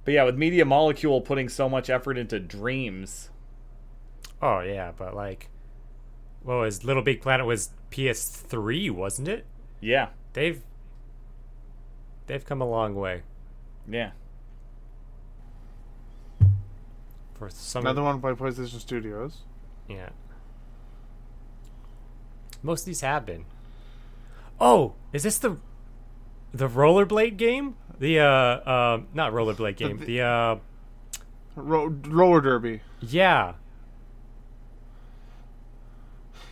[0.09, 3.29] But yeah, with Media Molecule putting so much effort into Dreams,
[4.41, 5.49] Oh yeah, but like,
[6.41, 9.45] what was Little Big Planet was PS3, wasn't it?
[9.79, 10.63] yeah, They've
[12.25, 13.21] they've come a long way
[13.87, 14.13] yeah.
[17.35, 17.83] for some.
[17.83, 19.41] another one by PlayStation Studios.
[19.87, 20.09] Yeah.
[22.63, 23.45] Most of these have been.
[24.59, 25.57] Oh, is this the
[26.51, 27.75] the rollerblade game?
[27.99, 29.97] The uh, uh not rollerblade game.
[29.99, 30.55] the- The uh,
[31.55, 32.81] Ro- roller derby.
[33.01, 33.53] yeah.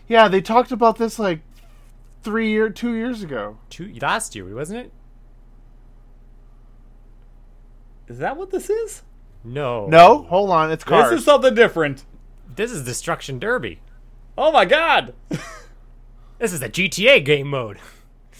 [0.10, 1.42] Yeah, they talked about this like
[2.24, 3.58] three year, two years ago.
[3.70, 4.92] Two last year, wasn't it?
[8.08, 9.04] Is that what this is?
[9.44, 9.88] No.
[9.88, 11.10] No, hold on, it's cars.
[11.10, 12.06] This is something different.
[12.56, 13.80] This is Destruction Derby.
[14.38, 15.14] Oh my god!
[16.40, 17.80] This is the GTA game mode.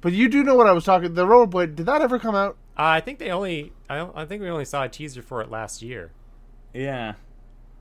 [0.00, 1.14] but you do know what I was talking.
[1.14, 1.74] The rollerblade.
[1.76, 2.56] Did that ever come out?
[2.78, 3.72] Uh, I think they only.
[3.88, 6.12] I, don't, I think we only saw a teaser for it last year.
[6.74, 7.14] yeah,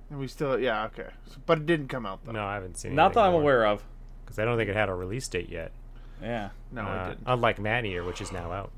[0.09, 1.09] And we still, yeah, okay.
[1.27, 2.31] So- but it didn't come out though.
[2.31, 2.93] No, I haven't seen.
[2.93, 2.95] It.
[2.95, 3.83] Not that I'm aware of.
[4.25, 5.71] because I don't think it had a release date yet.
[6.21, 7.23] Yeah, No, Uh, it didn't.
[7.27, 8.71] unlike Maneater, which is now out.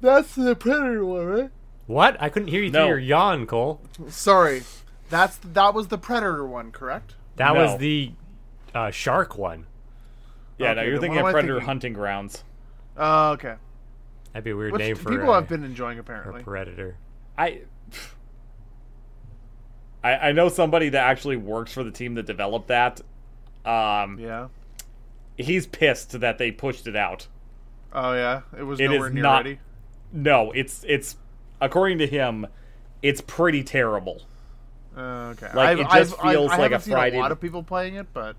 [0.00, 1.50] That's the Predator one, right?
[1.86, 2.16] What?
[2.20, 2.80] I couldn't hear you No.
[2.80, 3.80] through your yawn, Cole.
[4.08, 4.62] Sorry,
[5.08, 7.14] that's that was the Predator one, correct?
[7.36, 7.62] That No.
[7.64, 8.12] was the
[8.74, 9.66] uh, shark one.
[10.58, 10.74] Yeah.
[10.74, 11.66] no, you're thinking of Predator thinking?
[11.66, 12.44] Hunting Grounds.
[12.96, 13.54] Oh, okay.
[14.32, 16.42] That'd be a weird Which name for people uh, have been enjoying for apparently.
[16.42, 16.96] predator.
[17.38, 17.60] I,
[20.02, 23.00] I, I know somebody that actually works for the team that developed that.
[23.64, 24.48] Um, Yeah.
[25.36, 27.26] he's pissed that they pushed it out.
[27.92, 29.58] Oh yeah, it was It nowhere is near not- ready.
[30.12, 31.16] No, it's it's
[31.60, 32.46] according to him,
[33.02, 34.22] it's pretty terrible.
[34.96, 35.48] Uh, okay.
[35.54, 37.62] Like, I've, it just I've, feels I, I like a Friday- a lot of people
[37.62, 38.36] playing it, but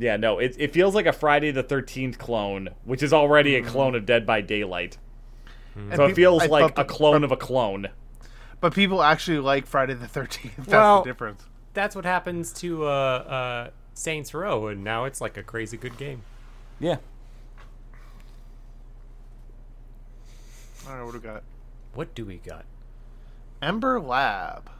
[0.00, 3.62] Yeah, no, it it feels like a Friday the Thirteenth clone, which is already a
[3.62, 4.96] clone of Dead by Daylight.
[5.76, 7.88] and So it feels I- like a clone but, of a clone.
[8.60, 10.56] But people actually like Friday the Thirteenth.
[10.56, 11.44] That's Well- the difference.
[11.74, 15.96] That's what happens to uh, uh, Saints Row, and now it's like a crazy good
[15.98, 16.22] game.
[16.80, 16.96] Yeah.
[20.88, 21.42] All right, what do we got?
[21.94, 22.64] What do we got?
[23.62, 24.70] Ember Lab.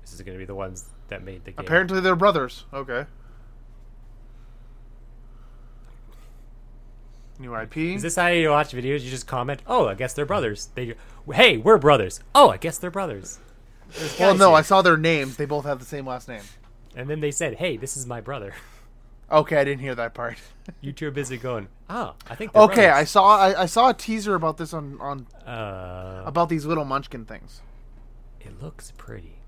[0.00, 1.58] This is going to be the ones that made the game.
[1.64, 2.64] Apparently, they're brothers.
[2.72, 3.04] Okay.
[7.38, 7.76] New IP.
[7.76, 9.02] Is this how you watch videos?
[9.02, 10.94] You just comment, "Oh, I guess they're brothers." They,
[11.32, 12.20] hey, we're brothers.
[12.34, 13.38] Oh, I guess they're brothers.
[13.90, 14.56] There's well, no, here.
[14.58, 15.36] I saw their names.
[15.36, 16.42] They both have the same last name.
[16.94, 18.54] And then they said, "Hey, this is my brother."
[19.30, 20.38] Okay, I didn't hear that part.
[20.80, 21.66] You two are busy going.
[21.90, 22.52] Oh, I think.
[22.52, 26.48] They're okay, I saw I, I saw a teaser about this on on Uh, about
[26.48, 27.60] these little Munchkin things.
[28.40, 29.38] it looks pretty,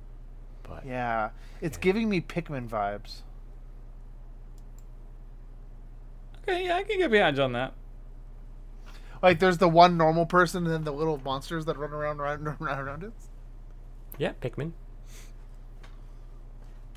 [0.65, 3.23] but Yeah, it's giving me Pikmin vibes.
[6.43, 7.75] Okay, yeah, I can get behind you on that.
[9.23, 12.47] Like there's the one normal person and then the little monsters that run around around,
[12.47, 13.13] around, around it.
[14.19, 14.73] yeah, Pikmin.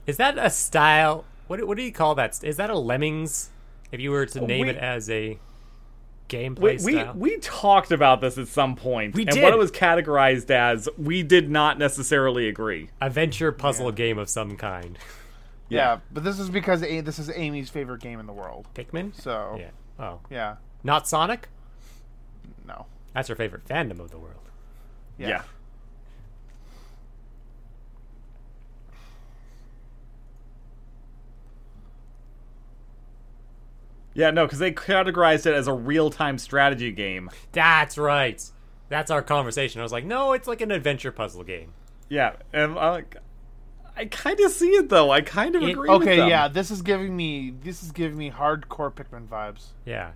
[0.08, 1.26] Is that a style?
[1.48, 2.44] What what do you call that?
[2.44, 3.50] Is that a Lemmings?
[3.92, 5.38] If you were to uh, name we- it as a
[6.30, 9.44] gameplay We, we style, we talked about this at some point, We and did.
[9.44, 12.90] what it was categorized as, we did not necessarily agree.
[13.02, 14.98] adventure puzzle game of some kind.
[15.68, 16.00] Yeah.
[16.12, 18.68] but this is because A- this is Amy's favorite game in the world.
[18.74, 19.14] Pikmin.
[19.22, 19.70] So Yeah.
[20.00, 20.56] Oh, yeah,
[20.86, 21.50] not Sonic.
[23.14, 24.50] No, That's her favorite fandom of the world.
[25.18, 25.28] yeah.
[25.30, 25.44] yeah.
[34.14, 37.30] Yeah, no, because they categorized it as a real-time strategy game.
[37.54, 38.44] That's right.
[38.90, 39.80] That's our conversation.
[39.80, 41.74] I was like, no, it's like an adventure puzzle game.
[42.10, 43.04] Yeah, and I,
[43.96, 45.12] I kind of see it though.
[45.12, 45.90] I kind of It- agree.
[45.90, 46.28] with Okay, them.
[46.28, 49.68] yeah, this is giving me this is giving me hardcore Pikmin vibes.
[49.86, 50.12] Yeah.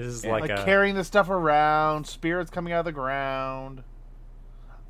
[0.00, 3.82] This is like, Like a carrying the stuff around, spirits coming out of the ground.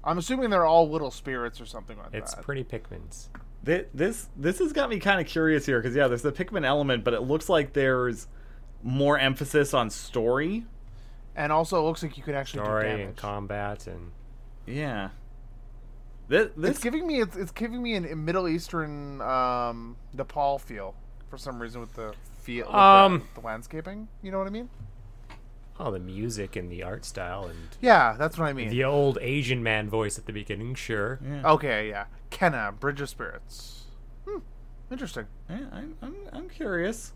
[0.03, 2.39] I'm assuming they're all little spirits or something like it's that.
[2.39, 3.29] It's pretty Pikmins.
[3.65, 6.65] Thi- This this has got me kind of curious here because yeah, there's the Pikmin
[6.65, 8.27] element, but it looks like there's
[8.83, 10.65] more emphasis on story.
[11.37, 13.07] and also, it looks like you could actually do Story damage.
[13.09, 14.11] and combat and
[14.67, 15.11] Yeah.
[16.29, 20.59] This, this It's giving me it's, it's giving me an, a Middle Eastern um, Nepal
[20.59, 20.95] feel
[21.29, 24.09] for some reason with the feel with the- Um, the, landscaping.
[24.23, 24.71] You know what I mean?
[25.83, 28.69] Oh, the music and the art style and Yeah, that's what I mean.
[28.69, 30.75] the old Asian man voice at the beginning.
[30.75, 31.19] Sure.
[31.27, 31.43] yeah.
[31.53, 33.85] Okay, yeah, Kena, Bridge of Spirits.
[34.29, 34.39] Hmm,
[34.91, 35.27] interesting.
[35.49, 37.13] Yeah, I'm, I'm I'm curious.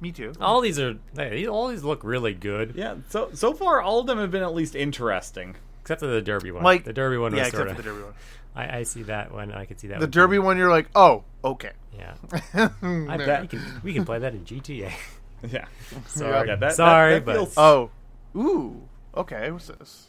[0.00, 0.32] Me too.
[0.40, 4.06] All these are hey, all these look really good, Yeah, so so far all of
[4.06, 5.56] them have been at least interesting.
[5.80, 6.62] except for the Derby one.
[6.62, 8.14] Like the Derby one yeah, was except sort for the Derby one.
[8.56, 9.50] I, I see that one.
[9.50, 9.98] I can see that.
[9.98, 10.42] The one Derby too.
[10.42, 11.72] one, you're like, oh, okay.
[11.96, 12.14] Yeah.
[12.52, 12.70] I
[13.08, 14.92] I bet- bet we can we can play that in GTA.
[15.50, 15.66] Yeah.
[16.06, 17.90] Sorry, Yeah, that- that- sorry, that but feels- Oh,
[18.36, 18.82] ooh,
[19.16, 19.50] okay.
[19.50, 20.08] What's this?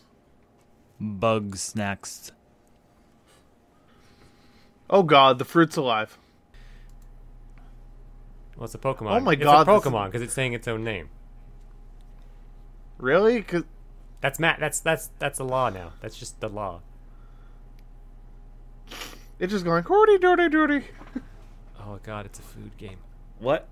[1.02, 2.32] Bugsnax.
[4.90, 6.18] Oh God, the fruit's alive.
[8.56, 9.12] well, it's a Pokemon.
[9.12, 11.10] Oh my God, it's God, a Pokemon because it's saying its own name.
[12.98, 13.42] Really?
[13.42, 13.64] 'Cause-
[14.22, 14.60] That's Matt.
[14.60, 15.94] That's that's that's the law now.
[16.02, 16.82] That's just the law.
[19.40, 20.88] it's just going doody dirty, dirty.
[21.80, 22.98] Oh God, it's a food game.
[23.40, 23.68] What?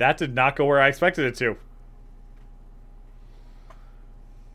[0.00, 1.58] That did not go where I expected it to.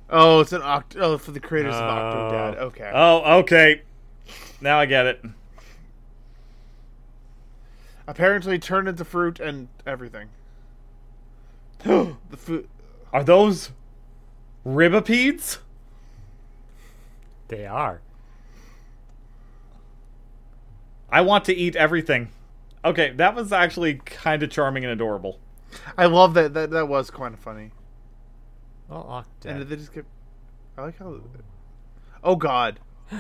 [0.10, 0.96] Oh, it's an oct.
[1.00, 1.86] Oh, for the creators of Oh.
[1.86, 2.58] Octodad.
[2.58, 2.92] Okay.
[2.92, 3.84] Oh, okay.
[4.60, 5.24] Now I get it.
[8.08, 10.30] Apparently turned into fruit and everything.
[11.84, 12.68] the food.
[13.14, 13.70] Are those
[14.66, 15.60] ribipedes?
[17.50, 18.02] They are.
[21.12, 22.30] I want to eat everything.
[22.86, 25.40] Okay, that was actually kind of charming and adorable.
[25.98, 26.54] I love that.
[26.54, 27.72] That that was kind of funny.
[28.90, 29.70] Oh, Well, And Octodad.
[29.70, 30.08] they just kept.
[30.78, 31.20] I like how.
[32.24, 32.80] Oh God.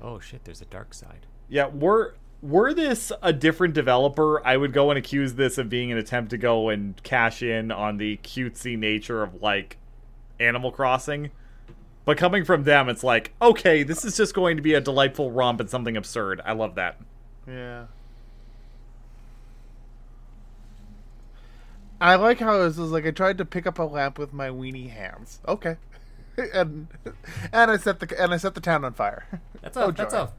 [0.00, 1.26] Oh shit, there's a dark side.
[1.48, 5.92] Yeah, were were this a different developer, I would go and accuse this of being
[5.92, 9.76] an attempt to go and cash in on the cutesy nature of like
[10.40, 11.30] Animal Crossing.
[12.04, 15.30] But coming from them, it's like, okay, this is just going to be a delightful
[15.30, 16.40] romp and something absurd.
[16.44, 16.98] I love that.
[17.46, 17.86] Yeah.
[22.00, 24.48] I like how it was like I tried to pick up a lamp with my
[24.48, 25.38] weenie hands.
[25.46, 25.76] Okay.
[26.54, 26.88] and
[27.52, 29.26] and I set the and I set the town on fire.
[29.62, 30.20] That's a Oh, that's joy.
[30.20, 30.32] a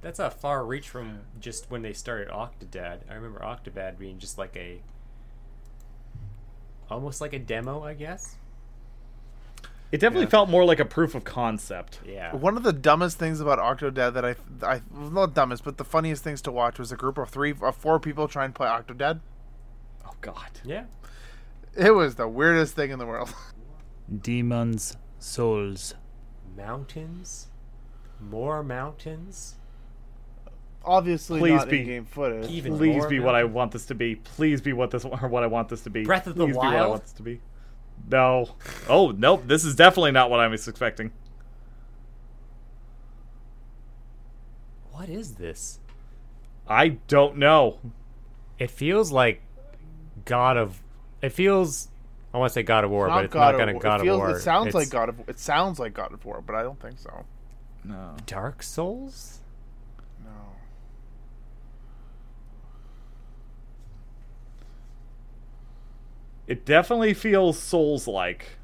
[0.00, 3.00] that's a far reach from just when they started Octodad.
[3.10, 4.80] I remember Octodad being just like a
[6.90, 8.36] almost like a demo, I guess.
[9.94, 10.30] It definitely Yeah.
[10.30, 12.00] felt more like a proof of concept.
[12.04, 12.34] Yeah.
[12.34, 16.24] One of the dumbest things about Octodad that I, I not dumbest, but the funniest
[16.24, 19.20] things to watch was a group of three, of four people trying to play Octodad.
[20.04, 20.50] Oh god.
[20.64, 20.86] Yeah.
[21.76, 23.32] It was the weirdest thing in the world.
[24.22, 25.94] Demons, souls.
[26.56, 27.46] Mountains.
[28.20, 29.54] More mountains.
[30.84, 32.50] obviously Please not be- in-game footage.
[32.50, 33.26] Even Please be now?
[33.26, 34.16] what I want this to be.
[34.16, 36.02] Please be what this or what I want this to be.
[36.04, 36.90] Breath of the Please Be what I Wild?
[36.90, 37.40] want this to be.
[38.10, 38.50] No.
[38.88, 39.44] Oh nope.
[39.46, 41.12] This is definitely not what I was expecting.
[44.92, 45.80] What is this?
[46.68, 47.78] I don't know.
[48.58, 49.42] It feels like
[50.24, 50.80] God of.
[51.20, 51.88] It feels.
[52.32, 53.82] I want to say God of War, Not but it's God not going to War.
[53.82, 54.36] God it feels, of War.
[54.36, 55.28] It sounds It's like God of.
[55.28, 57.24] It sounds like God of War, but I don't think so.
[57.84, 58.16] No.
[58.26, 59.40] Dark Souls.
[66.46, 68.58] It definitely feels Souls like.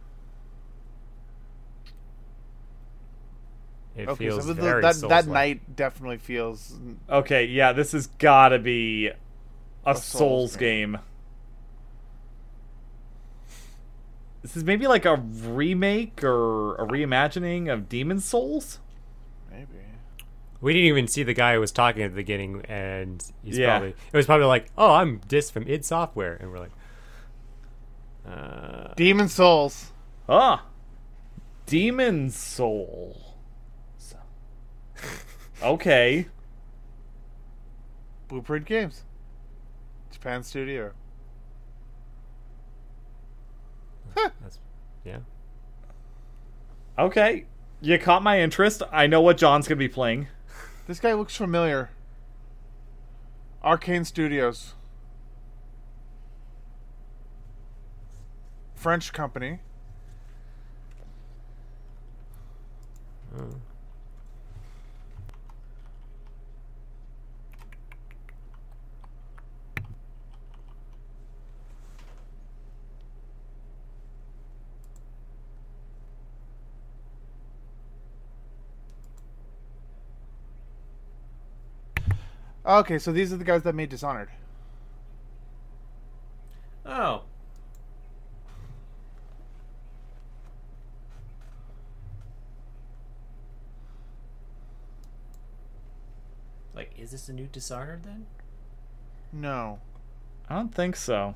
[3.96, 5.26] It Okay, feels so the- very that that Souls-like.
[5.26, 6.74] night definitely feels.
[7.08, 9.08] Okay, yeah, this has gotta be
[9.84, 10.98] a, Souls Souls game.
[14.42, 18.78] This is maybe like a remake or a reimagining of Demon Souls?
[19.50, 19.66] Maybe.
[20.62, 23.78] We didn't even see the guy who was talking at the beginning, and he's Yeah.
[23.78, 26.70] probably it was probably like, "Oh, I'm Dis from id Software," and we're like,
[28.30, 29.92] uh, Demon Souls.
[30.28, 30.66] Ah.
[31.66, 33.30] Demon Soul.
[35.62, 36.26] Okay.
[38.28, 39.04] Bluepoint Games.
[40.10, 40.92] Japan Studio.
[44.14, 44.58] that's,
[45.04, 45.18] yeah.
[46.98, 47.46] Okay.
[47.82, 48.82] You caught my interest.
[48.92, 50.28] I know what John's gonna be playing.
[50.86, 51.90] This guy looks familiar.
[53.64, 54.74] Arkane Studios.
[58.80, 59.58] French company.
[82.64, 84.30] Okay, so these are the guys that made Dishonored.
[86.86, 87.24] Oh.
[96.74, 98.26] Like, is this a new Dishonored then?
[99.32, 99.80] No.
[100.48, 101.34] I don't think so.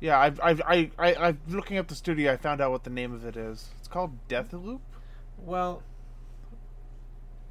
[0.00, 2.32] Yeah, I've, I've, I, I, I've looking up the studio.
[2.32, 3.68] I found out what the name of it is.
[3.78, 4.80] It's called Deathloop.
[5.38, 5.82] Well,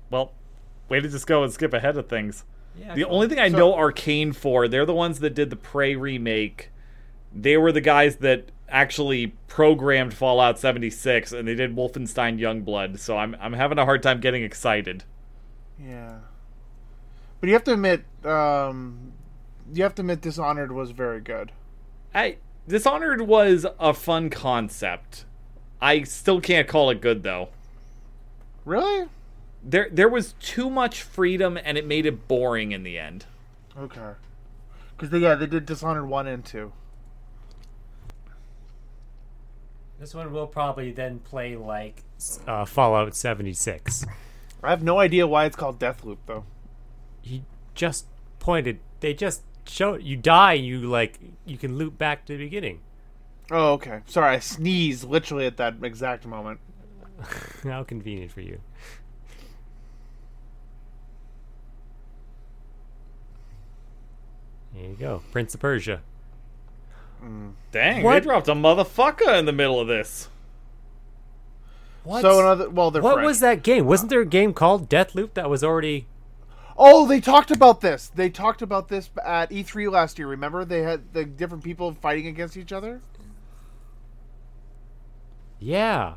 [0.10, 0.32] Well,
[0.90, 2.44] way to just go and skip ahead of things.
[2.76, 2.96] yeah.
[2.96, 5.96] The only thing I So- know Arkane for, they're the ones that did the Prey
[5.96, 6.72] remake.
[7.32, 12.98] They were the guys that actually programmed Fallout 76 and they did Wolfenstein Youngblood.
[12.98, 15.04] So I'm I'm having a hard time getting excited.
[15.80, 16.20] Yeah.
[17.44, 19.12] But you have to admit, um,
[19.74, 21.52] you have to admit, Dishonored was very good.
[22.16, 22.38] I
[22.70, 25.26] Dishonored was a fun concept.
[25.82, 27.50] I still can't call it good though.
[28.64, 29.10] Really?
[29.62, 33.26] There there was too much freedom and it made it boring in the end.
[33.78, 34.12] Okay.
[34.96, 36.72] Because they yeah, they did Dishonored one and two.
[40.00, 42.04] This one will probably then play like
[42.48, 44.06] uh, Fallout 76.
[44.64, 46.46] I have no idea why it's called Deathloop though.
[47.24, 47.44] He
[47.74, 48.06] just
[48.40, 48.80] pointed.
[49.00, 50.54] They just show you die.
[50.54, 52.82] You like you can loop back to the beginning.
[53.50, 54.02] Oh, okay.
[54.06, 56.60] Sorry, I sneezed literally at that exact moment.
[57.64, 58.60] How convenient for you.
[64.74, 66.02] There you go, Prince of Persia.
[67.24, 67.54] Mm.
[67.72, 68.14] Dang, What?
[68.14, 70.30] they dropped a motherfucker in the middle of this.
[72.04, 72.22] What?
[72.22, 73.28] So another, well, they're what French.
[73.28, 73.86] was that game?
[73.86, 76.06] Wasn't there a game called Deathloop that was already?
[76.76, 78.10] Oh, they talked about this.
[78.10, 80.28] They talked about this at E3 last year.
[80.28, 83.02] Remember, they had the different people fighting against each other.
[85.60, 86.16] Yeah,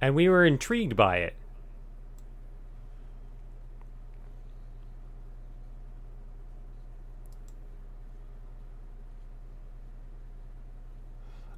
[0.00, 1.34] and we were intrigued by it.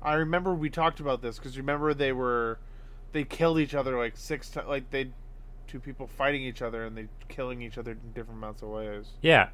[0.02, 2.58] I remember we talked about this because remember they were
[3.12, 4.68] they killed each other like six times.
[4.68, 5.10] Like they
[5.66, 9.06] two people fighting each other and they killing each other in different amounts of ways.
[9.20, 9.48] Yeah.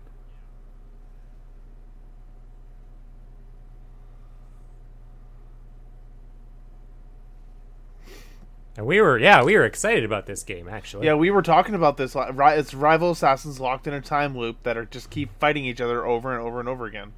[8.77, 11.07] And we were, yeah, we were excited about this game actually.
[11.07, 12.15] Yeah, we were talking about this.
[12.17, 16.07] It's rival assassins locked in a time loop that are just keep fighting each other
[16.07, 17.13] over and over and over again.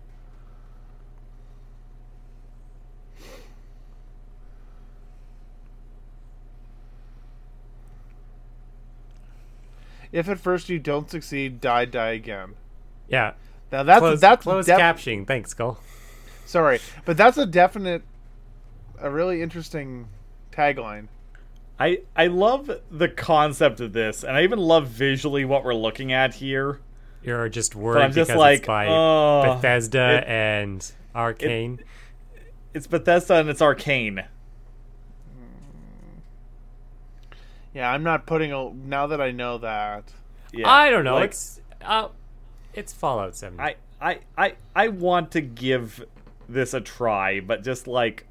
[10.13, 12.55] If at first you don't succeed, die, die again.
[13.09, 13.33] yeah.
[13.73, 15.27] Now that's Close, that's closed def- captioning.
[15.27, 15.79] Thanks, Skull.
[16.45, 18.03] Sorry, but that's a definite,
[18.99, 20.09] a really interesting
[20.51, 21.07] tagline.
[21.79, 26.13] I I love the concept of this, and I even love visually what we're looking
[26.13, 26.81] at here.
[27.23, 31.79] You're just worried I'm just because like, it's by oh, Bethesda it- and Arkane.
[32.75, 34.27] It's Bethesda and it's Arkane.
[37.75, 38.71] Yeah, I'm not putting a.
[38.73, 40.05] Now that I know that,
[40.53, 41.15] Yeah, I don't know.
[41.15, 42.09] like, it's uh,
[42.75, 43.63] it's Fallout 70.
[43.63, 46.05] I, I, I, I want to give
[46.49, 48.27] this a try, but just like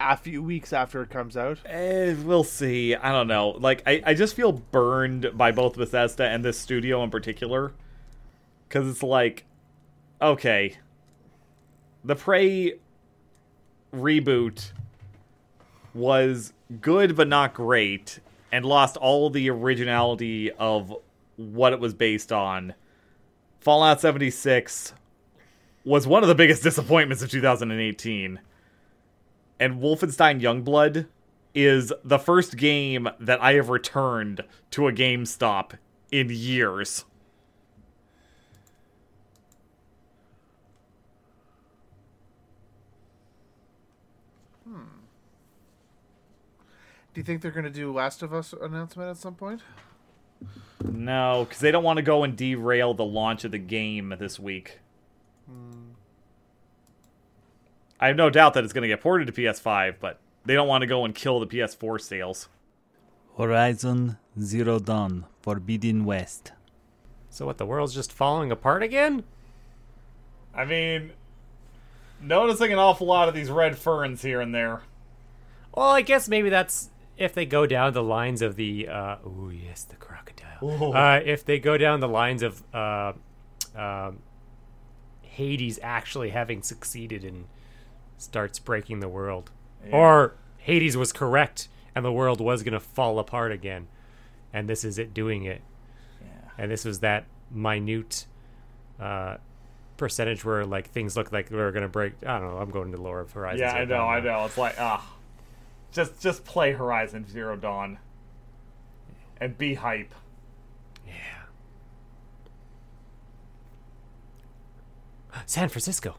[0.00, 2.94] a few weeks after it comes out, Eh, we'll see.
[2.94, 3.50] I don't know.
[3.50, 7.72] Like, I, I just feel burned by both Bethesda and this studio in particular.
[8.68, 9.44] Because it's like,
[10.20, 10.76] okay,
[12.04, 12.74] the Prey
[13.94, 14.72] reboot
[15.94, 18.18] was good but not great
[18.56, 20.90] and lost all the originality of
[21.36, 22.72] what it was based on.
[23.60, 24.94] Fallout 76
[25.84, 28.40] was one of the biggest disappointments of 2018
[29.60, 31.06] and Wolfenstein Youngblood
[31.54, 35.72] is the first game that I have returned to a GameStop
[36.10, 37.04] in years.
[47.16, 49.62] Do you think they're going to do Last of Us announcement at some point?
[50.84, 54.38] No, because they don't want to go and derail the launch of the game this
[54.38, 54.80] week.
[55.48, 55.92] Hmm.
[57.98, 60.68] I have no doubt that it's going to get ported to PS5, but they don't
[60.68, 62.50] want to go and kill the PS4 sales.
[63.38, 66.52] Horizon Zero Dawn Forbidden West.
[67.30, 67.56] so what?
[67.56, 69.24] The world's just falling apart again?
[70.54, 71.12] I mean,
[72.20, 74.82] noticing an awful lot of these red ferns here and there.
[75.74, 78.88] Well, I guess maybe that's if they go down the lines of the.
[78.88, 80.94] Uh, oh yes, the crocodile.
[80.94, 83.12] Uh, if they go down the lines of uh,
[83.74, 84.20] um
[85.22, 87.44] Hades actually having succeeded and
[88.16, 89.50] starts breaking the world,
[89.92, 93.88] or Hades was correct and the world was gonna fall apart again,
[94.52, 95.62] and this is it doing it.
[96.58, 98.26] And this was that minute
[98.98, 99.36] uh,
[99.96, 102.14] percentage where like things look like they're gonna break.
[102.24, 102.58] I don't know.
[102.58, 103.60] I'm going to Lower of Horizon.
[103.60, 104.44] Yeah, I know, I know.
[104.44, 105.06] It's like, ah,
[105.92, 107.98] just just play Horizon Zero Dawn
[109.40, 110.14] and be hype.
[111.06, 111.12] Yeah.
[115.46, 116.16] San Francisco.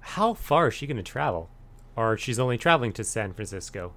[0.00, 1.48] How far is she going to travel?
[1.96, 3.92] Or she's only traveling to San Francisco?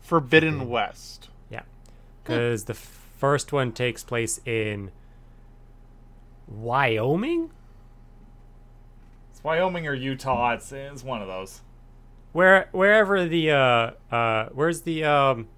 [0.00, 1.28] Forbidden West.
[1.50, 1.60] Yeah.
[1.60, 1.66] Hmm.
[2.22, 4.90] Because the first one takes place in
[6.46, 7.50] Wyoming?
[9.30, 10.52] It's Wyoming or Utah.
[10.52, 11.60] It's it's one of those.
[12.32, 15.48] Where wherever the uh uh where's the um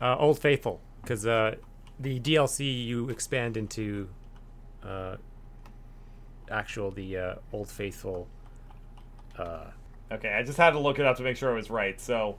[0.00, 0.80] uh Old Faithful?
[1.02, 1.56] Because uh
[1.98, 4.08] the DLC you expand into
[4.84, 5.16] uh
[6.50, 8.26] actual the uh Old Faithful
[9.38, 9.66] uh
[10.12, 12.00] Okay, I just had to look it up to make sure I was right.
[12.00, 12.36] So,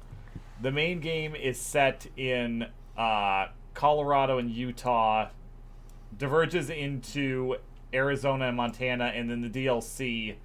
[0.61, 2.67] the main game is set in
[2.97, 5.29] uh, Colorado and Utah,
[6.17, 7.55] diverges into
[7.93, 10.36] Arizona and Montana, and then the DLC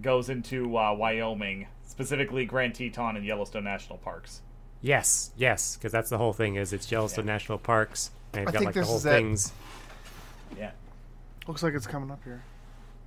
[0.00, 4.42] goes into uh, Wyoming, specifically Grand Teton and Yellowstone National Parks.
[4.82, 6.56] Yes, yes, because that's the whole thing.
[6.56, 9.10] Is it's Yellowstone National Parks, and they've I got like the whole is it.
[9.10, 9.52] things.
[10.56, 10.70] Yeah.
[11.46, 12.42] Looks like it's coming up here.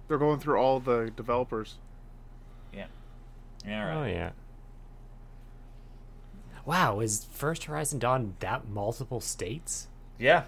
[0.08, 1.76] They're going through all the developers.
[2.74, 2.86] Yeah.
[3.66, 4.32] Yeah, all Oh yeah.
[6.66, 9.88] Wow, is First Horizon Dawn that multiple states?
[10.18, 10.44] Yeah.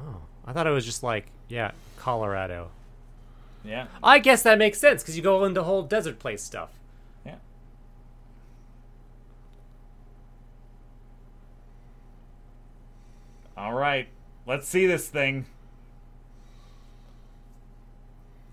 [0.00, 2.70] Oh, I thought it was just like yeah, Colorado.
[3.64, 3.86] Yeah.
[4.02, 6.70] I guess that makes sense because you go into whole desert place stuff.
[7.24, 7.36] Yeah.
[13.56, 14.08] All right.
[14.46, 15.46] Let's see this thing.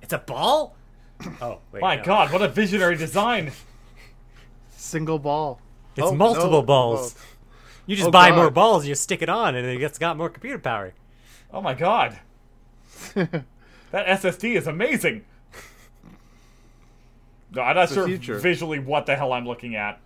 [0.01, 0.76] It's a ball.
[1.41, 2.03] Oh wait, My no.
[2.05, 3.51] God, what a visionary design!
[4.70, 5.60] Single ball.
[5.97, 6.62] It's Oh, multiple no.
[6.62, 7.14] balls.
[7.18, 7.22] Oh.
[7.88, 8.38] You just Oh, buy God.
[8.38, 10.93] more balls, you stick it on, and it gets got more computer power.
[11.51, 12.18] Oh my God,
[13.92, 15.26] that SSD is amazing.
[17.52, 18.38] No, I'm not the sure future.
[18.38, 20.00] visually what the hell I'm looking at.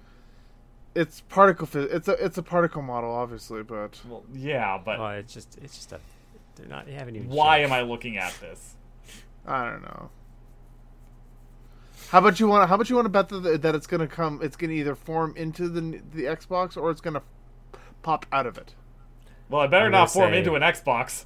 [0.95, 1.67] It's particle.
[1.67, 5.57] Phys- it's a it's a particle model, obviously, but Well, yeah, but Oh, it's just
[5.61, 5.99] it's just a
[6.55, 7.29] they're not they haven't even.
[7.29, 7.71] why checked.
[7.71, 8.75] am I looking at this?
[9.45, 10.09] I don't know.
[12.09, 12.69] How about you want?
[12.69, 14.39] How about you want to bet that that it's gonna come?
[14.43, 15.81] It's gonna either form into the
[16.13, 17.23] the Xbox or it's gonna
[18.03, 18.75] pop out of it.
[19.49, 21.25] Well, I better I'm not form say- into an Xbox.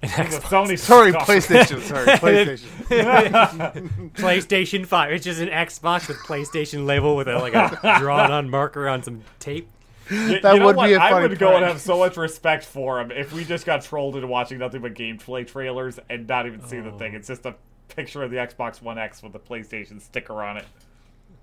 [0.00, 0.40] An The Xbox.
[0.68, 1.12] Sony Sorry.
[1.12, 1.80] PlayStation.
[1.82, 4.10] Sorry, PlayStation.
[4.14, 5.12] PlayStation Five.
[5.12, 9.22] It's just an Xbox with PlayStation label with a, like a drawn-on marker on some
[9.40, 9.68] tape.
[10.10, 10.86] Y- That you know would what?
[10.86, 13.44] be a I funny would go and have so much respect for him if we
[13.44, 16.98] just got trolled into watching nothing but gameplay trailers and not even see the Oh.
[16.98, 17.14] thing.
[17.14, 17.56] It's just a
[17.88, 20.64] picture of the Xbox One X with the PlayStation sticker on it.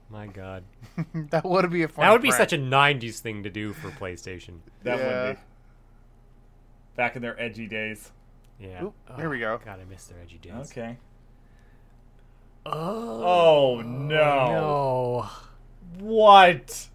[0.09, 0.63] My God,
[1.31, 1.87] that would be a.
[1.87, 2.39] Funny that would be prank.
[2.41, 4.59] such a '90s thing to do for PlayStation.
[4.83, 5.27] That Yeah.
[5.27, 5.41] would be.
[6.95, 8.11] back in their edgy days.
[8.59, 8.83] Yeah.
[8.85, 9.59] Oop, oh, here we go.
[9.63, 10.71] God, I missed the edgy dance.
[10.71, 10.97] Okay.
[12.65, 13.23] Oh,
[13.77, 14.19] Oh no!
[14.19, 15.29] Oh,
[15.99, 16.05] no.
[16.05, 16.87] What?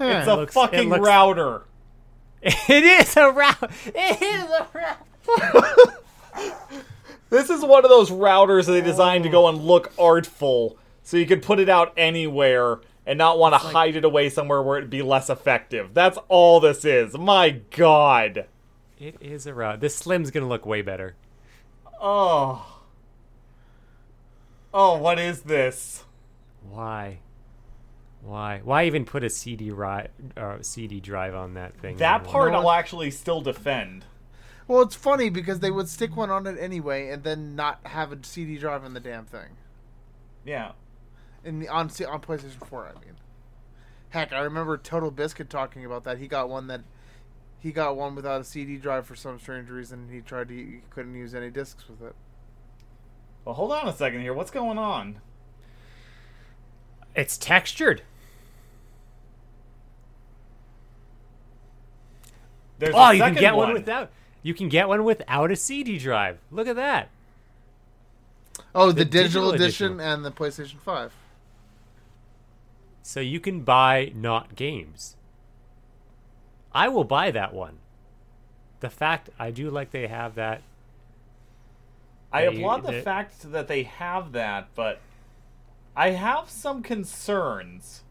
[0.00, 1.62] It's a looks- it fucking looks- router.
[2.42, 3.70] It is a route.
[3.86, 5.94] It is a route.
[7.30, 11.18] This is one of those routers that they designed to go and look artful, so
[11.18, 14.78] you could put it out anywhere and not want to hide it away somewhere where
[14.78, 15.92] it'd be less effective.
[15.92, 17.18] That's all this is.
[17.18, 18.46] My God.
[18.98, 19.80] It is a route.
[19.80, 21.14] This slim's gonna look way better.
[22.00, 22.80] Oh.
[24.74, 26.04] Oh, what is this?
[26.68, 27.18] Why?
[28.22, 28.60] Why?
[28.64, 31.96] Why even put a CD ri- uh, CD drive on that thing?
[31.98, 32.32] That anymore?
[32.32, 34.04] part I'll actually still defend.
[34.66, 38.12] Well, it's funny because they would stick one on it anyway, and then not have
[38.12, 39.56] a CD drive in the damn thing.
[40.44, 40.72] Yeah.
[41.44, 43.14] In the on C- on PlayStation Four, I mean.
[44.10, 46.18] Heck, I remember Total Biscuit talking about that.
[46.18, 46.82] He got one that
[47.60, 50.08] he got one without a CD drive for some strange reason.
[50.12, 52.14] He tried to he couldn't use any discs with it.
[53.44, 54.34] Well, hold on a second here.
[54.34, 55.20] What's going on?
[57.14, 58.02] It's textured.
[62.78, 64.10] There's Oh, a you can second get one without.
[64.42, 66.38] You can get one without a CD drive.
[66.50, 67.10] Look at that.
[68.74, 70.00] Oh, the, The digital, digital edition, edition.
[70.00, 71.12] and the PlayStation Five.
[73.02, 75.16] So you can buy not games.
[76.72, 77.78] I will buy that one.
[78.80, 80.62] The fact I do like they have that.
[82.32, 85.00] I Yeah, you- applaud the the- fact that they have that, but
[85.96, 88.02] I have some concerns.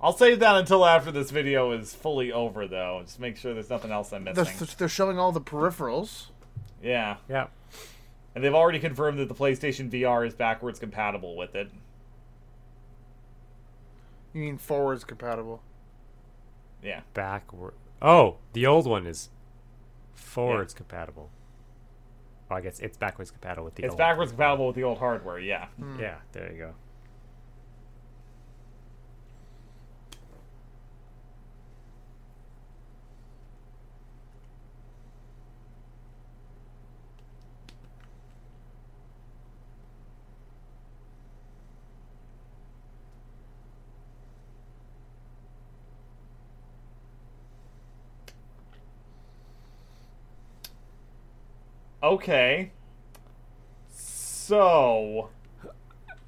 [0.00, 3.00] I'll save that until after this video is fully over, though.
[3.04, 4.68] Just make sure there's nothing else I'm They're, missing.
[4.76, 6.26] they're showing all the peripherals.
[6.82, 7.46] Yeah, Yeah.
[8.34, 11.70] and they've already confirmed that the PlayStation VR is backwards compatible with it.
[14.32, 15.62] You mean forwards compatible?
[16.82, 17.74] Yeah, Backward.
[18.00, 19.30] Oh, the old one is
[20.12, 21.30] forwards compatible.
[22.50, 23.98] Oh, I guess it's backwards compatible with the it's old.
[23.98, 25.38] backwards compatible with the old hardware.
[25.38, 25.98] Yeah, hmm.
[26.00, 26.74] Yeah, there you go.
[52.02, 52.72] Okay.
[53.90, 55.30] So,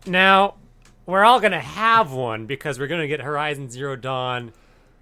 [0.07, 0.55] Now,
[1.07, 4.53] we're all gonna have one because we're gonna get Horizon Zero Dawn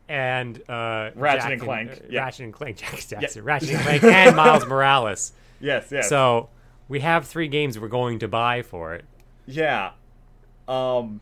[0.08, 2.20] and uh, Ratchet Jack and Clank, uh, yeah.
[2.24, 5.32] Ratchet and Clank, Jack Jackson, Ratchet and Clank, and Miles Morales.
[5.60, 6.08] yes, yes.
[6.08, 6.48] So
[6.88, 9.04] we have three games we're going to buy for it.
[9.46, 9.92] Yeah.
[10.68, 11.20] Um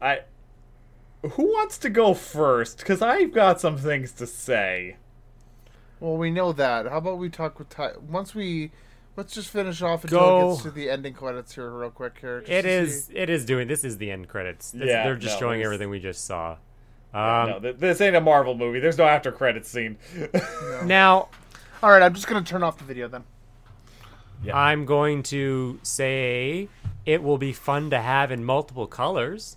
[0.00, 0.20] I
[1.22, 4.96] Who wants to go first cuz I've got some things to say.
[6.02, 6.88] Well, we know that.
[6.88, 7.92] How about we talk with Ty?
[8.08, 8.72] Once we,
[9.16, 10.50] let's just finish off until it Go.
[10.50, 12.40] gets to the ending credits here, real quick here.
[12.40, 13.04] just It to is.
[13.04, 13.68] see- It is doing.
[13.68, 14.72] This is the end credits.
[14.72, 16.56] This- Yeah, they're just no, showing there's- everything we just saw.
[17.14, 18.80] Um, no, th- this ain't a Marvel movie.
[18.80, 19.96] There's no after credits scene.
[20.84, 21.28] Now,
[21.84, 23.22] All right, I'm just gonna turn off the video then.
[24.42, 24.56] Yeah.
[24.58, 26.68] I'm going to say
[27.06, 29.56] it will be fun to have in multiple colors.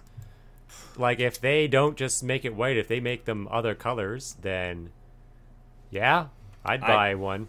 [0.97, 4.91] Like if they don't just make it white, if they make them other colors, then
[5.91, 6.27] yeah,
[6.65, 7.47] I'd I- buy one.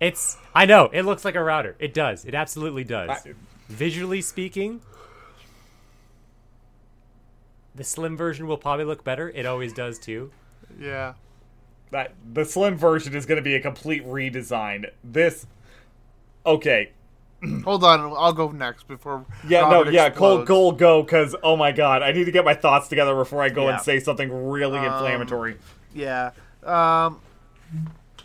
[0.00, 1.76] It's I know, it looks like a router.
[1.78, 2.24] It does.
[2.24, 3.10] It absolutely does.
[3.10, 3.32] I-
[3.68, 4.80] Visually speaking,
[7.74, 9.30] the slim version will probably look better.
[9.30, 10.30] It always does too.
[10.78, 11.14] Yeah.
[11.90, 14.86] that the slim version is going to be a complete redesign.
[15.04, 15.46] This
[16.46, 16.90] Okay.
[17.64, 19.24] Hold on, I'll go next before.
[19.46, 20.48] Yeah, Robert no, yeah, Cole, explodes.
[20.48, 23.48] Cole, go, because, oh my god, I need to get my thoughts together before I
[23.50, 23.74] go Yeah.
[23.74, 25.56] and say something really Um, inflammatory.
[25.94, 26.30] Yeah.
[26.64, 27.20] Um,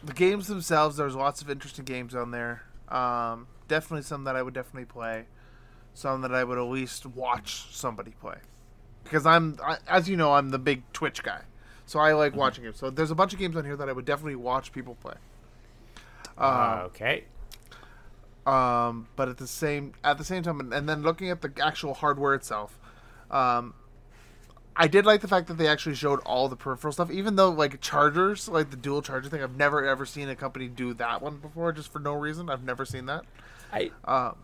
[0.04, 2.64] the games themselves, there's lots of interesting games on there.
[2.90, 5.26] Um, definitely some that I would definitely play.
[5.94, 8.38] Some that I would at least watch somebody play.
[9.04, 11.42] Because I'm, I, as you know, I'm the big Twitch guy.
[11.86, 12.78] So I like watching it.
[12.78, 15.16] So there's a bunch of games on here that I would definitely watch people play.
[16.38, 17.24] Uh, okay.
[18.46, 21.52] um, but at the same at the same time, and, and then looking at the
[21.62, 22.78] actual hardware itself,
[23.32, 23.74] um,
[24.80, 27.50] I did like the fact that they actually showed all the peripheral stuff, even though
[27.50, 29.42] like chargers, like the dual charger thing.
[29.42, 32.48] I've never ever seen a company do that one before, just for no reason.
[32.50, 33.26] I've never seen that.
[33.74, 34.36] I, Um,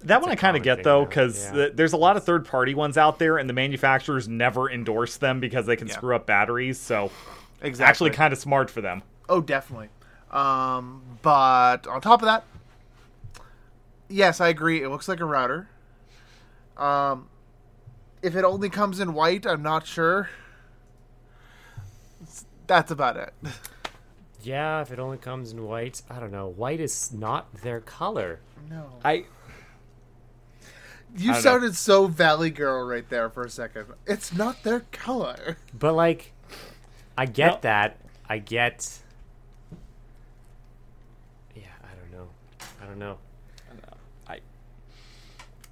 [0.00, 1.68] that one I kind of get, thing though, because yeah.
[1.74, 5.38] there's a lot of third party ones out there, and the manufacturers never endorse them
[5.40, 5.94] because they can Yeah.
[5.94, 7.10] screw up batteries, so
[7.60, 7.88] exactly.
[7.90, 9.02] actually kind of smart for them.
[9.28, 9.90] Oh, definitely.
[10.30, 12.44] Um, but on top of that,
[14.08, 14.82] yes, I agree.
[14.82, 15.68] It looks like a router.
[16.78, 17.28] Um,
[18.22, 20.28] if it only comes in white, I'm not sure.
[22.66, 23.34] That's about it.
[24.42, 26.48] Yeah, if it only comes in white, I don't know.
[26.48, 28.40] White is not their color.
[28.70, 28.86] No.
[29.04, 29.24] I You
[31.14, 31.40] I don't know.
[31.40, 33.86] sounded so Valley Girl right there for a second.
[34.06, 35.58] It's not their color.
[35.78, 36.32] But like,
[37.16, 37.58] I get No.
[37.62, 37.98] that.
[38.28, 38.98] I get.
[41.54, 42.28] Yeah, I don't know.
[42.80, 43.18] I don't know.
[44.26, 44.40] I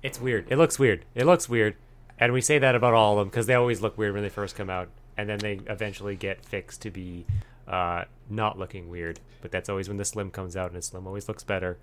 [0.03, 0.47] It's weird.
[0.51, 1.05] It looks weird.
[1.15, 1.77] It looks weird,
[2.21, 4.29] and we say that about all of them because they always look weird when they
[4.29, 7.27] first come out, and then they eventually get fixed to be
[7.67, 9.19] uh, not looking weird.
[9.43, 11.79] But that's always when the Slim comes out, and the Slim always looks better,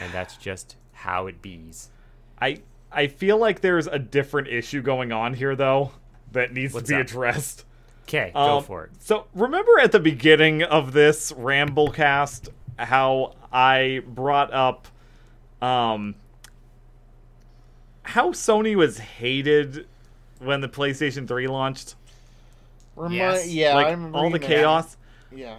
[0.00, 1.90] and that's just how it bees.
[2.40, 5.92] I I feel like there's a different issue going on here though
[6.32, 7.06] that needs What's to be up?
[7.06, 7.64] addressed.
[8.06, 8.90] Okay, go Um, for it.
[9.00, 14.88] So remember at the beginning of this Ramblecast how I brought up
[15.62, 16.14] um
[18.04, 19.86] how Sony was hated
[20.38, 21.94] when the PlayStation 3 launched?
[22.96, 23.48] Remi- Yes.
[23.48, 24.56] Yeah, like I'm all the reading that.
[24.56, 24.96] chaos.
[25.32, 25.58] Yeah.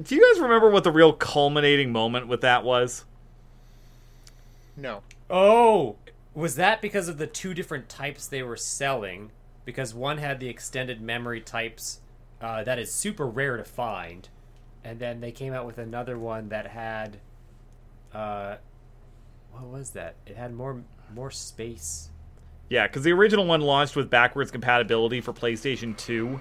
[0.00, 3.04] Do you guys remember what the real culminating moment with that was?
[4.76, 5.02] No.
[5.28, 5.96] Oh,
[6.34, 9.30] was that because of the two different types they were selling?
[9.64, 12.00] Because one had the extended memory types
[12.40, 14.28] uh, that is super rare to find,
[14.84, 17.18] and then they came out with another one that had,
[18.14, 18.56] uh,
[19.50, 20.14] what was that?
[20.26, 20.82] It had more
[21.14, 22.10] more space.
[22.68, 26.40] Yeah, because the original one launched with backwards compatibility for PlayStation 2.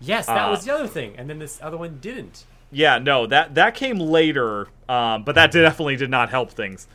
[0.00, 2.44] Yes, that Uh, was the other thing, and then this other one didn't.
[2.70, 6.88] Yeah, no, that that came later, um, but that definitely did not help things.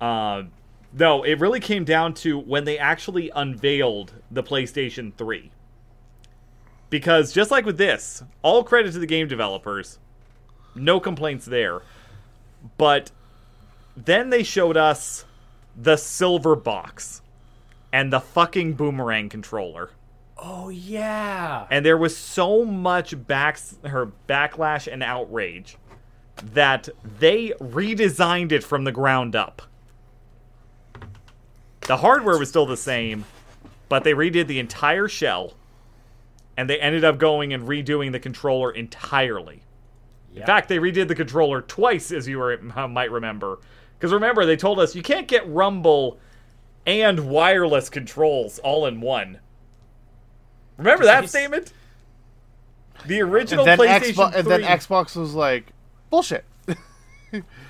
[0.00, 0.44] Uh,
[0.92, 5.50] no, it really came down to when they actually unveiled the PlayStation 3.
[6.88, 9.98] Because just like with this, all credit to the game developers,
[10.74, 11.80] no complaints there.
[12.78, 13.10] But
[13.96, 15.24] then they showed us
[15.76, 17.22] the silver box
[17.92, 19.90] and the fucking boomerang controller
[20.38, 21.66] Oh yeah.
[21.70, 25.76] and there was so much back her backlash and outrage
[26.52, 29.62] that they redesigned it from the ground up.
[31.86, 33.24] The hardware was still the same,
[33.88, 35.54] but they redid the entire shell,
[36.56, 39.62] and they ended up going and redoing the controller entirely.
[40.34, 43.58] In fact, they redid the controller twice, as you were, uh, might remember.
[43.98, 46.18] Because remember, they told us you can't get Rumble
[46.86, 49.38] and wireless controls all in one.
[50.76, 51.28] Remember that Jeez.
[51.30, 51.72] statement?
[53.06, 55.72] The original And then, PlayStation Xbox, and then Xbox was like,
[56.10, 56.44] bullshit.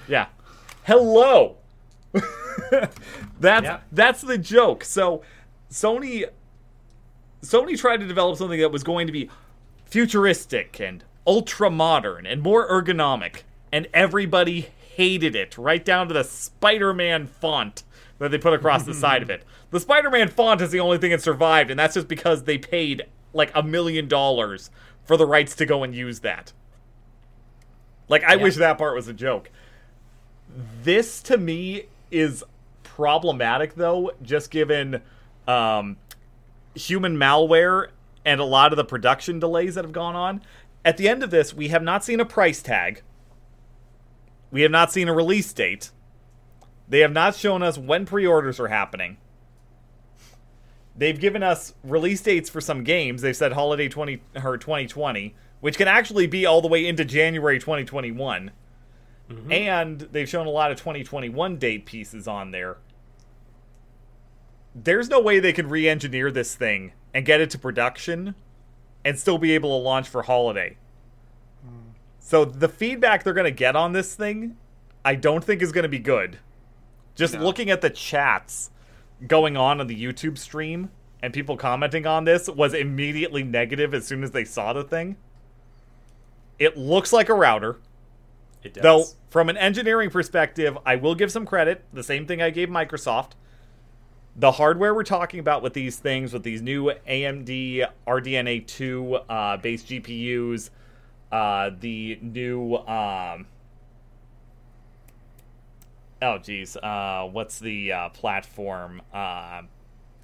[0.09, 0.27] Yeah.
[0.85, 1.57] Hello.
[3.41, 3.81] that's Yeah.
[3.91, 4.85] that's the joke.
[4.85, 5.23] So
[5.71, 6.25] Sony
[7.43, 9.29] Sony tried to develop something that was going to be
[9.85, 16.25] futuristic and ultra modern and more ergonomic and everybody hated it right down to the
[16.25, 17.83] Spider-Man font
[18.19, 19.43] that they put across the side of it.
[19.71, 23.03] The Spider-Man font is the only thing that survived and that's just because they paid
[23.35, 24.71] like a million dollars
[25.05, 26.53] for the rights to go and use that.
[28.09, 28.45] Like I Yeah.
[28.45, 29.51] wish that part was a joke
[30.83, 32.45] this to me is
[32.85, 35.03] problematic though just given
[35.49, 35.97] um,
[36.75, 37.89] human malware
[38.25, 40.41] and a lot of the production delays that have gone on
[40.85, 43.03] at the end of this we have not seen a price tag
[44.51, 45.91] we have not seen a release date.
[46.89, 49.17] They have not shown us when pre-orders are happening.
[50.97, 53.23] They've given us release dates for some games.
[53.23, 57.59] They've said holiday 20 or 2020 which can actually be all the way into january
[57.59, 58.51] 2021
[59.29, 59.53] mm-hmm.
[59.53, 62.77] and they've shown a lot of 2021 date pieces on there.
[64.75, 68.35] There's no way they can re-engineer this thing and get it to production
[69.05, 70.77] and still be able to launch for holiday.
[72.27, 74.57] So the feedback they're going to get on this thing,
[75.05, 76.41] I don't think is going to be good.
[77.15, 77.41] Just No.
[77.41, 78.73] looking at the chats
[79.29, 80.91] going on on the YouTube stream
[81.23, 85.15] and people commenting on this was immediately negative as soon as they saw the thing.
[86.59, 87.77] It looks like a router.
[88.65, 88.83] It does.
[88.83, 91.85] Though, from an engineering perspective, I will give some credit.
[91.93, 93.35] The same thing I gave Microsoft.
[94.35, 99.57] The hardware we're talking about with these things, with these new AMD RDNA 2 uh,
[99.59, 100.71] base GPUs,
[101.33, 102.77] uh, the new.
[102.77, 103.47] Um,
[106.23, 106.77] oh, geez.
[106.77, 109.03] Uh, what's the uh, platform?
[109.13, 109.63] Uh,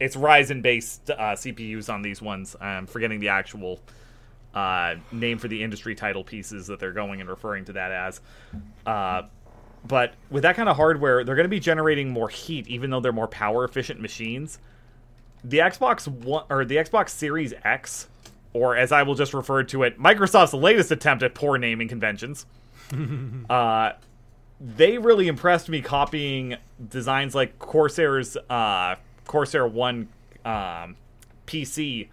[0.00, 2.56] it's Ryzen based uh, CPUs on these ones.
[2.60, 3.80] I'm forgetting the actual
[4.54, 8.20] uh, name for the industry title pieces that they're going and referring to that as.
[8.84, 9.22] Uh,
[9.86, 13.00] but with that kind of hardware, they're going to be generating more heat, even though
[13.00, 14.58] they're more power efficient machines.
[15.44, 18.08] The Xbox One or the Xbox Series X,
[18.52, 22.46] or as I will just refer to it, Microsoft's latest attempt at poor naming conventions.
[23.50, 23.92] uh,
[24.60, 26.56] they really impressed me copying
[26.88, 28.96] designs like Corsair's uh,
[29.26, 30.08] Corsair One
[30.44, 30.96] um,
[31.46, 32.08] PC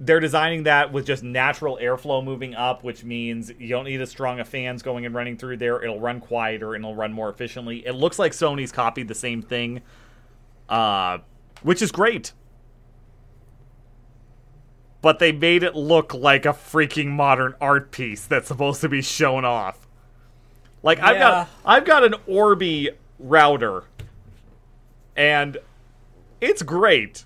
[0.00, 4.08] they're designing that with just natural airflow moving up, which means you don't need as
[4.08, 5.82] strong of fans going and running through there.
[5.82, 7.86] It'll run quieter and it'll run more efficiently.
[7.86, 9.82] It looks like Sony's copied the same thing,
[10.70, 11.18] uh,
[11.62, 12.32] which is great.
[15.02, 19.00] But they made it look like a freaking modern art piece that's supposed to be
[19.00, 19.86] shown off.
[20.82, 23.84] Like I've got I've got an Orbi router,
[25.16, 25.58] and
[26.40, 27.24] it's great.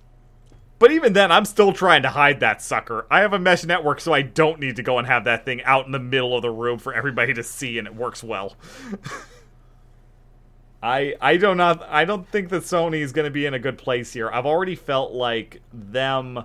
[0.81, 3.07] But even then, I'm still trying to hide that sucker.
[3.11, 5.63] I have a mesh network, so I don't need to go and have that thing
[5.63, 8.57] out in the middle of the room for everybody to see, and it works well.
[10.83, 13.59] I I do not I don't think that Sony is going to be in a
[13.59, 14.31] good place here.
[14.31, 16.45] I've already felt like them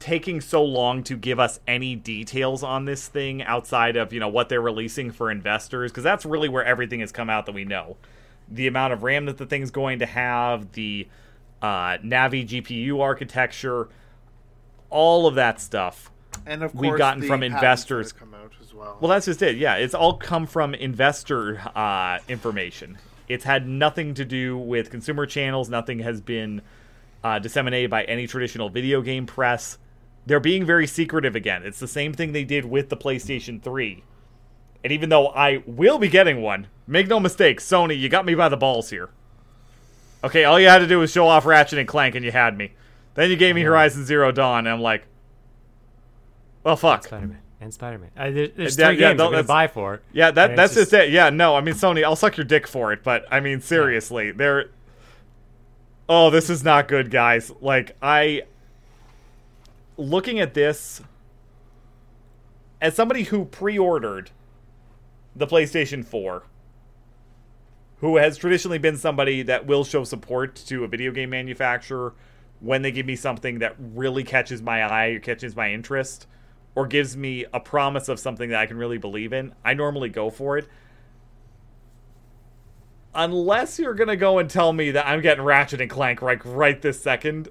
[0.00, 4.28] taking so long to give us any details on this thing outside of you know
[4.28, 7.64] what they're releasing for investors because that's really where everything has come out that we
[7.64, 7.96] know
[8.48, 11.06] the amount of ram that the thing's going to have the
[11.62, 13.88] uh, navi gpu architecture
[14.88, 16.10] all of that stuff
[16.46, 18.96] And of course, We've gotten from investors- come out as well.
[19.00, 19.56] well, that's just it.
[19.58, 22.98] Yeah, it's all come from investor uh, information.
[23.28, 25.68] It's had nothing to do with consumer channels.
[25.68, 26.62] Nothing has been
[27.22, 29.76] uh, disseminated by any traditional video game press.
[30.26, 31.62] They're being very secretive again.
[31.64, 34.04] It's the same thing they did with the PlayStation 3.
[34.84, 38.34] And even though I will be getting one, make no mistake, Sony, you got me
[38.34, 39.10] by the balls here.
[40.22, 42.56] Okay, all you had to do was show off Ratchet and Clank, and you had
[42.56, 42.72] me.
[43.14, 45.04] Then you gave me Horizon Zero Dawn, and I'm like,
[46.62, 47.04] well, fuck.
[47.04, 48.10] Spider-Man and Spider-Man.
[48.16, 50.02] Uh, there, there's Yeah, three yeah, games I'm gonna buy for it.
[50.12, 51.10] Yeah, that that's it's just it.
[51.10, 54.30] Yeah, no, I mean Sony, I'll suck your dick for it, but I mean seriously,
[54.30, 54.70] they're
[56.08, 57.52] Oh, this is not good, guys.
[57.60, 58.42] Like I
[60.00, 61.02] looking at this
[62.80, 64.30] as somebody who pre-ordered
[65.36, 66.44] the PlayStation 4
[67.98, 72.14] who has traditionally been somebody that will show support to a video game manufacturer
[72.60, 76.26] when they give me something that really catches my eye or catches my interest
[76.74, 80.08] or gives me a promise of something that I can really believe in, I normally
[80.08, 80.68] go for it.
[83.14, 86.80] Unless you're gonna go and tell me that I'm getting Ratchet and Clank like right
[86.80, 87.48] this second,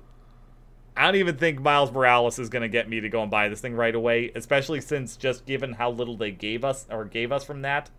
[1.00, 3.62] I don't even think Miles Morales is gonna get me to go and buy this
[3.62, 4.34] thing right away.
[4.36, 7.90] Especially since just given how little they gave us or gave us from that,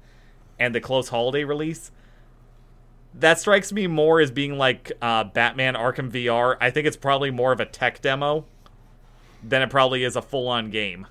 [0.59, 1.93] and the close holiday release,
[3.15, 6.59] that strikes me more as being like uh, Batman Arkham VR.
[6.61, 8.45] I think it's probably more of a tech demo
[9.43, 11.07] than it probably is a full-on game.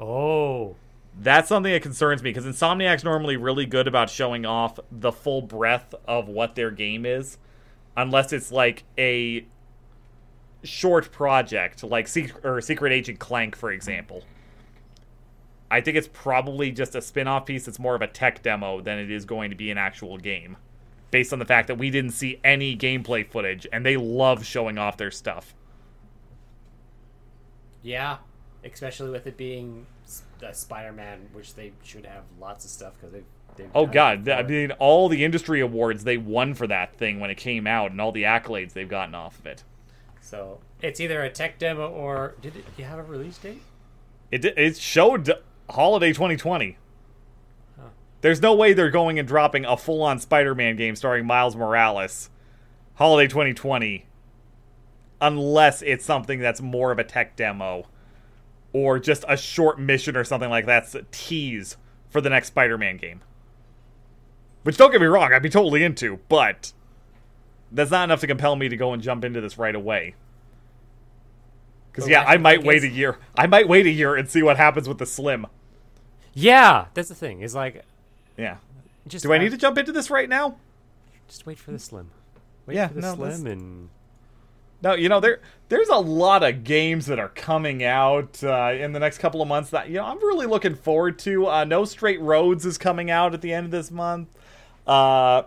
[0.00, 0.74] Oh,
[1.16, 5.42] That's something that concerns me because Insomniac's normally really good about showing off the full
[5.42, 7.38] breadth of what their game is,
[7.96, 9.46] unless it's like a
[10.64, 14.24] short project, like Secret, or Secret Agent Clank, for example.
[15.70, 18.80] I think it's probably just a spin off piece that's more of a tech demo
[18.80, 20.56] than it is going to be an actual game,
[21.10, 24.78] based on the fact that we didn't see any gameplay footage and they love showing
[24.78, 25.54] off their stuff.
[27.82, 28.18] yeah.
[28.64, 29.86] Especially with it being
[30.52, 33.24] Spider-Man, which they should have lots of stuff because they've,
[33.56, 33.70] they've.
[33.74, 37.36] Oh god, I mean all the industry awards they won for that thing when it
[37.36, 39.64] came out and all the accolades they've gotten off of it.
[40.24, 42.64] So it's either a tech demo or did it?
[42.78, 43.60] You have a release date?
[44.30, 45.30] It it showed
[45.68, 46.78] holiday 2020.
[48.22, 52.30] There's no way they're going and dropping a full-on Spider-Man game starring Miles Morales
[52.94, 54.06] holiday 2020
[55.20, 57.84] unless it's something that's more of a tech demo
[58.72, 61.76] or just a short mission or something like that's a tease
[62.08, 63.20] for the next Spider-Man game.
[64.62, 66.72] Which don't get me wrong, I'd be totally into, but
[67.74, 70.14] that's not enough to compel me to go and jump into this right away.
[71.92, 73.18] Because yeah, I might wait is- a year.
[73.36, 75.46] I might wait a year and see what happens with the Slim.
[76.32, 77.40] Yeah, that's the thing.
[77.42, 77.84] Is like
[78.36, 78.56] Yeah.
[79.06, 79.22] just.
[79.24, 80.56] Do I need to jump into this right now?
[81.28, 82.10] just wait for the slim?
[82.66, 83.88] Wait Yeah, for the no, slim that's- and
[84.82, 88.92] No, you know there there's a lot of games that are coming out uh, in
[88.92, 91.46] the next couple of months that you know I'm really looking forward to.
[91.46, 94.28] Uh, no Straight Roads is coming out at the end of this month.
[94.86, 95.44] Uh,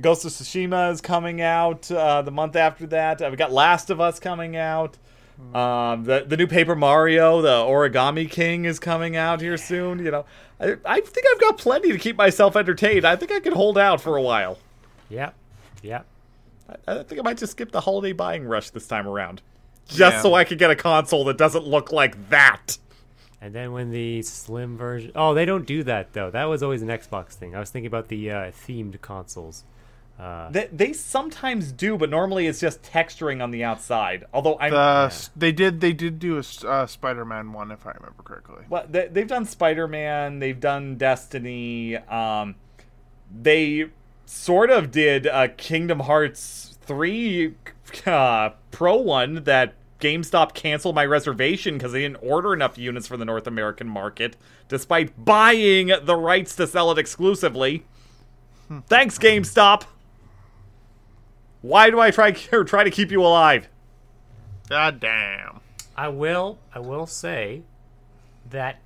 [0.00, 3.22] Ghost of Tsushima is coming out uh, the month after that.
[3.22, 4.96] Uh, we got Last of Us coming out.
[5.52, 9.98] Um, the the new Paper Mario, the Origami King, is coming out here soon.
[10.04, 10.24] You know,
[10.60, 13.04] I, I think I've got plenty to keep myself entertained.
[13.04, 14.58] I think I can hold out for a while.
[15.08, 15.30] yeah,
[15.82, 16.02] yeah.
[16.86, 19.42] I, I think I might just skip the holiday buying rush this time around,
[19.88, 20.22] just Yeah.
[20.22, 22.78] so I could get a console that doesn't look like that.
[23.42, 26.30] And then when the slim version, oh, they don't do that though.
[26.30, 27.54] That was always an Xbox thing.
[27.56, 29.64] I was thinking about the uh, themed consoles.
[30.18, 34.24] Uh, They, they sometimes do, but normally it's just texturing on the outside.
[34.32, 34.70] Although I'm
[35.34, 35.80] The, They did.
[35.80, 38.64] They did do a uh, Spider-Man one, if I remember correctly.
[38.68, 41.96] well, they, they've done Spider Man, they've done Destiny.
[41.96, 42.54] Um,
[43.36, 43.86] they
[44.26, 47.54] sort of did a Kingdom Hearts three
[48.06, 53.16] uh, Pro one that GameStop canceled my reservation because they didn't order enough units for
[53.16, 54.36] the North American market,
[54.68, 57.84] despite buying the rights to sell it exclusively.
[58.86, 59.84] Thanks, GameStop.
[61.64, 62.30] Why do I try
[62.66, 63.68] try to keep you alive?
[64.68, 65.60] God damn.
[65.96, 66.58] I will.
[66.74, 67.62] I will say
[68.50, 68.80] that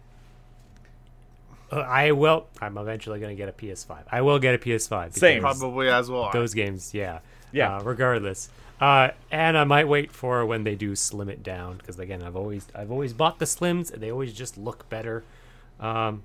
[1.72, 2.46] uh, I will.
[2.60, 4.04] I'm eventually going to get a PS5.
[4.12, 5.14] I will get a PS5.
[5.14, 5.40] Same.
[5.40, 6.30] Probably as well.
[6.32, 7.18] Those games, yeah,
[7.50, 7.78] Yeah.
[7.78, 8.48] Uh, regardless,
[8.80, 12.36] uh, and I might wait for when they do slim it down because again, I've
[12.36, 13.92] always I've always bought the slims.
[13.92, 15.24] and They always just look better.
[15.80, 16.22] Um,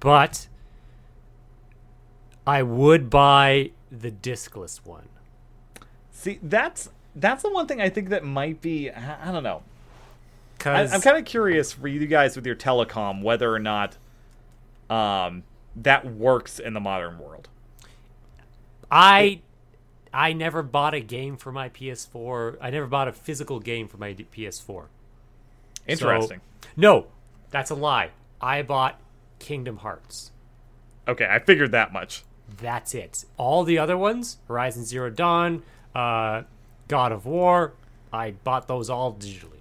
[0.00, 0.48] but
[2.44, 5.08] I would buy the discless one.
[6.18, 8.90] See, that's that's the one thing I think that might be.
[8.90, 9.62] I I don't know.
[10.64, 13.96] I, I'm kind of curious for you guys with your telecom whether or not
[14.90, 15.44] um,
[15.76, 17.48] that works in the modern world.
[18.90, 19.42] I
[20.12, 22.56] I never bought a game for my PS4.
[22.60, 24.86] I never bought a physical game for my PS4.
[25.86, 26.40] Interesting.
[26.62, 27.06] So- no,
[27.50, 28.10] that's a lie.
[28.40, 29.00] I bought
[29.38, 30.32] Kingdom Hearts.
[31.06, 32.24] okay, I figured that much.
[32.60, 33.24] That's it.
[33.36, 35.62] All the other ones, Horizon Zero Dawn,
[35.94, 36.42] uh,
[36.88, 37.72] God of War,
[38.12, 39.60] I bought those all digitally.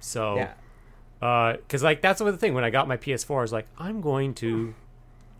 [0.00, 0.52] So, Yeah.
[1.56, 2.54] because like that's the thing.
[2.54, 4.74] When I got my PS4, I was like, I'm going to.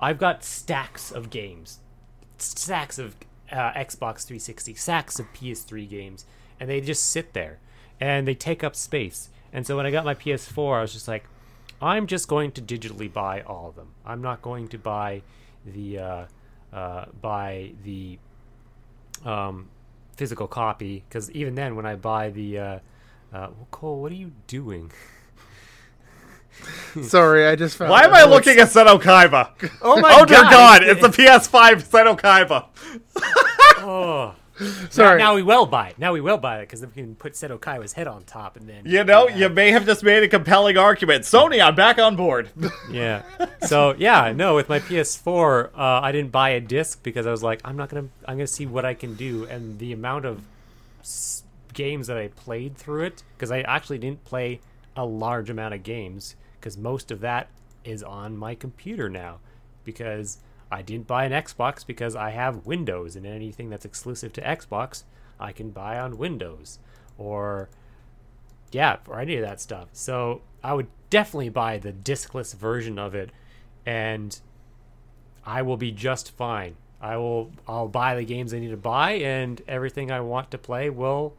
[0.01, 1.79] I've got stacks of games,
[2.39, 3.17] stacks of
[3.51, 6.27] uh, Xbox 360, stacks of PS3 games,
[6.59, 7.59] and they just sit there,
[8.01, 9.29] and they take up space.
[9.53, 11.25] And so when I got my PS4, I was just like,
[11.81, 13.89] I'm just going to digitally buy all of them.
[14.05, 15.23] I'm not going to buy
[15.65, 16.25] the uh,
[16.73, 18.19] uh, buy the
[19.25, 19.69] um,
[20.17, 22.79] physical copy because even then, when I buy the uh, uh,
[23.33, 24.93] well, Cole, what are you doing?
[27.03, 27.91] Sorry, I just found.
[27.91, 29.51] Why am I looking at Seto Kaiba?
[29.83, 30.85] Oh my oh dear God!
[30.85, 32.67] It's the PS5 Seto Kaiba.
[33.87, 34.35] Oh.
[34.91, 35.19] Sorry.
[35.19, 35.99] Now, now we will buy it.
[35.99, 38.57] Now we will buy it because then we can put Seto Kaiba's head on top
[38.57, 38.83] and then.
[38.85, 41.25] You know, you may have just made a compelling argument.
[41.25, 42.51] Sony, I'm back on board.
[42.91, 43.23] Yeah.
[43.63, 47.43] So yeah, no, with my PS4, uh, I didn't buy a disc because I was
[47.43, 50.43] like, I'm not gonna, I'm gonna see what I can do, and the amount of
[51.01, 51.43] s-
[51.73, 54.61] games that I played through it, because I actually didn't play
[54.97, 57.49] a large amount of games, because most of that
[57.85, 59.39] is on my computer now,
[59.85, 60.39] because
[60.75, 65.05] I didn't buy an Xbox because I have Windows, and anything that's exclusive to Xbox,
[65.39, 66.81] I can buy on Windows,
[67.17, 67.69] or
[68.73, 69.89] yeah, or any of that stuff.
[69.93, 73.31] So I would definitely buy the discless version of it,
[73.87, 74.37] and
[75.47, 76.75] I will be just fine.
[77.01, 77.53] I will.
[77.69, 81.37] I'll buy the games I need to buy, and everything I want to play will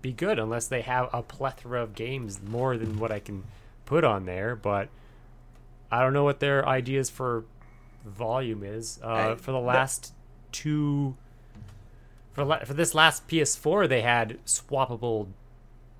[0.00, 3.44] be good, unless they have a plethora of games more than what I can
[3.84, 4.56] put on there.
[4.56, 4.88] But
[5.90, 7.44] I don't know what their ideas for
[8.04, 8.98] volume is.
[9.02, 10.12] Uh, I- for the last
[10.52, 11.16] two
[12.32, 15.28] for la- for this last PS4, they had swappable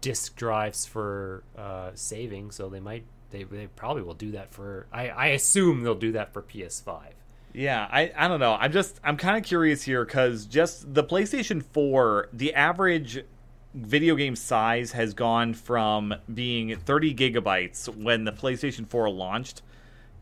[0.01, 4.87] disk drives for uh, saving, so they might they they probably will do that for.
[4.93, 7.01] I I assume they'll do that for PS5.
[7.55, 8.53] Yeah, I, I don't know.
[8.55, 13.25] I'm just I'm kind of curious here because just the PlayStation 4, the average
[13.75, 19.63] video game size has gone from being 30 gigabytes when the PlayStation 4 launched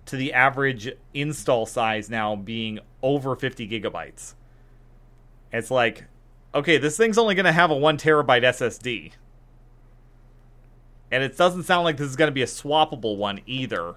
[0.07, 4.35] to the average install size now being over 50 gigabytes.
[5.53, 6.05] It's like,
[6.55, 9.13] okay, this thing's only going to have a one terabyte SSD,
[11.11, 13.95] and it doesn't sound like this is going to be a swappable one either,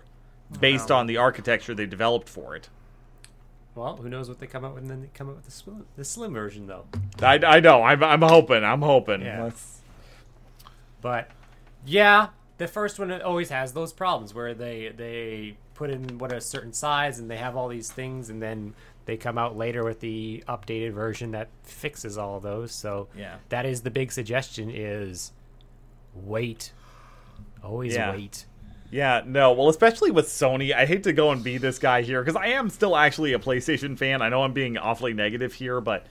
[0.60, 2.70] based on the architecture they developed for it.
[3.76, 5.52] Well, who knows what they come out with, and then they come out with the
[5.52, 6.86] slim, the slim version though.
[7.22, 7.84] I, I know.
[7.84, 8.64] I'm, I'm hoping.
[8.64, 9.22] I'm hoping.
[9.22, 9.52] Yeah.
[11.02, 11.30] But
[11.86, 12.30] yeah,
[12.60, 16.72] the first one always has those problems where they they put in what a certain
[16.74, 20.44] size and they have all these things and then they come out later with the
[20.48, 22.72] updated version that fixes all those.
[22.72, 23.38] So Yeah.
[23.50, 25.32] that is the big suggestion is
[26.14, 26.72] wait.
[27.64, 28.12] Always Yeah.
[28.12, 28.46] wait.
[28.92, 29.54] Yeah, no.
[29.54, 32.48] Well, especially with Sony, I hate to go and be this guy here because I
[32.48, 34.22] am still actually a PlayStation fan.
[34.22, 36.06] I know I'm being awfully negative here, but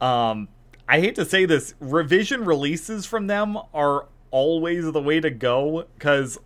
[0.00, 0.48] um,
[0.88, 1.74] I hate to say this.
[1.80, 6.38] Revision releases from them are always the way to go because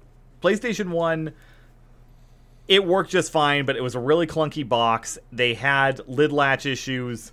[0.43, 1.33] PlayStation 1
[2.67, 5.19] it worked just fine, but it was a really clunky box.
[5.31, 7.33] They had lid latch issues.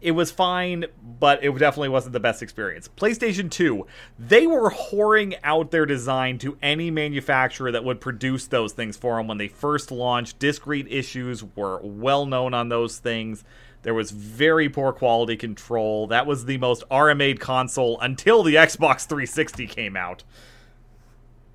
[0.00, 0.86] It was fine,
[1.20, 2.88] but it definitely wasn't the best experience.
[2.96, 3.86] PlayStation 2,
[4.18, 9.16] they were whoring out their design to any manufacturer that would produce those things for
[9.16, 10.40] them when they first launched.
[10.40, 13.44] Disc read issues were well known on those things.
[13.82, 16.06] There was very poor quality control.
[16.06, 20.22] That was the most RMA'd console until the Xbox 360 came out.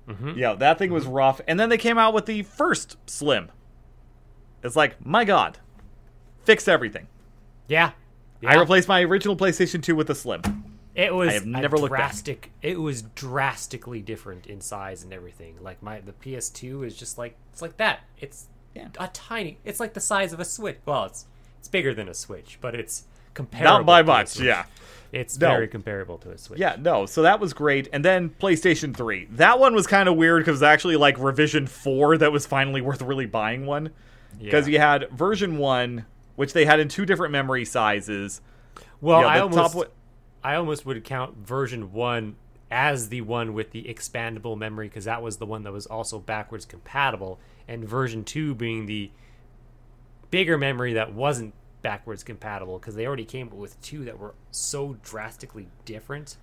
[0.06, 0.38] Mm-hmm.
[0.38, 1.12] Yeah, that thing was mm-hmm.
[1.12, 1.40] rough.
[1.46, 3.50] And then they came out with the first Slim.
[4.62, 5.58] It's like, my God,
[6.44, 7.06] fix everything.
[7.66, 7.92] Yeah.
[8.46, 10.42] I replaced my original PlayStation 2 with a Slim.
[10.94, 12.00] It was I have never looked back.
[12.00, 12.50] drastic.
[12.60, 15.56] It was drastically different in size and everything.
[15.60, 18.00] Like my the PS2 is just like it's like that.
[18.18, 18.88] It's Yeah.
[18.98, 19.58] a tiny.
[19.64, 20.78] It's like the size of a Switch.
[20.86, 21.26] Well, it's
[21.58, 23.04] it's bigger than a Switch, but it's
[23.34, 23.78] comparable.
[23.78, 24.46] Not by to a much, Switch.
[24.46, 24.64] yeah.
[25.10, 25.48] It's No.
[25.48, 26.58] very comparable to a Switch.
[26.60, 27.88] Yeah, no, so that was great.
[27.92, 29.26] And then PlayStation 3.
[29.32, 32.46] That one was kind of weird because it was actually like revision 4 that was
[32.46, 33.90] finally worth really buying one.
[34.38, 34.72] Because Yeah.
[34.72, 36.04] you had version 1,
[36.36, 38.42] which they had in two different memory sizes.
[39.00, 39.84] Well, Yeah, I almost wa-
[40.44, 42.36] I almost would count version one
[42.70, 46.18] as the one with the expandable memory because that was the one that was also
[46.18, 49.10] backwards compatible, and version two being the
[50.30, 54.96] bigger memory that wasn't backwards compatible because they already came with two that were so
[55.02, 56.36] drastically different.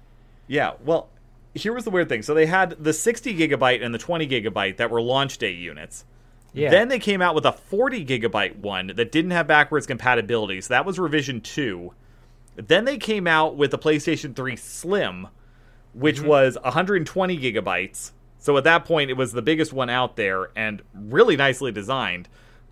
[0.48, 1.10] Yeah, well,
[1.54, 2.22] here was the weird thing.
[2.22, 6.06] So they had the 60 gigabyte and the 20 gigabyte that were launch day units.
[6.54, 6.70] Yeah.
[6.70, 10.62] Then they came out with a 40 gigabyte one that didn't have backwards compatibility.
[10.62, 11.94] So that was revision 2.
[12.56, 15.28] Then they came out with the PlayStation 3 Slim,
[15.94, 16.28] which mm-hmm.
[16.28, 18.12] was 120 gigabytes.
[18.40, 22.30] So at that point, it was the biggest one out there and really nicely designed.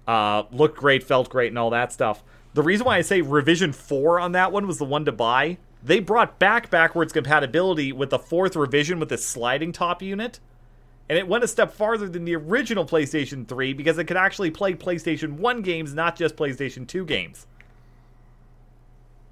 [0.08, 2.24] Uh, looked great, felt great, and all that stuff.
[2.54, 5.58] The reason why I say revision 4 on that one was the one to buy,
[5.82, 10.40] they brought back backwards compatibility with the fourth revision with the sliding top unit
[11.10, 14.52] and it went a step farther than the original PlayStation 3 because it could actually
[14.52, 17.46] play PlayStation 1 games, not just PlayStation 2 games.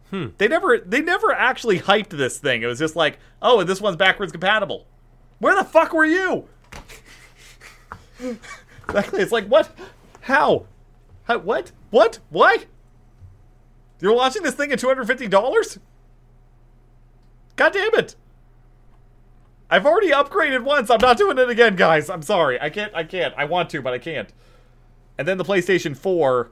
[0.09, 0.27] Hmm.
[0.37, 2.63] They never they never actually hyped this thing.
[2.63, 4.85] It was just like, "Oh, and this one's backwards compatible."
[5.39, 6.49] Where the fuck were you?
[8.89, 9.21] exactly.
[9.21, 9.71] It's like, "What?
[10.21, 10.65] How?
[11.23, 11.71] How what?
[11.89, 12.19] What?
[12.29, 12.65] What?
[13.99, 15.79] You're watching this thing at $250?"
[17.55, 18.15] God damn it.
[19.69, 20.89] I've already upgraded once.
[20.89, 22.09] I'm not doing it again, guys.
[22.09, 22.59] I'm sorry.
[22.59, 22.93] I can't.
[22.93, 23.33] I can't.
[23.37, 24.31] I want to, but I can't.
[25.17, 26.51] And then the PlayStation 4,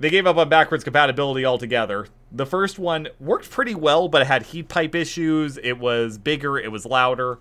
[0.00, 2.08] they gave up on backwards compatibility altogether.
[2.32, 5.58] The first one worked pretty well, but it had heat pipe issues.
[5.58, 6.58] It was bigger.
[6.58, 7.38] It was louder.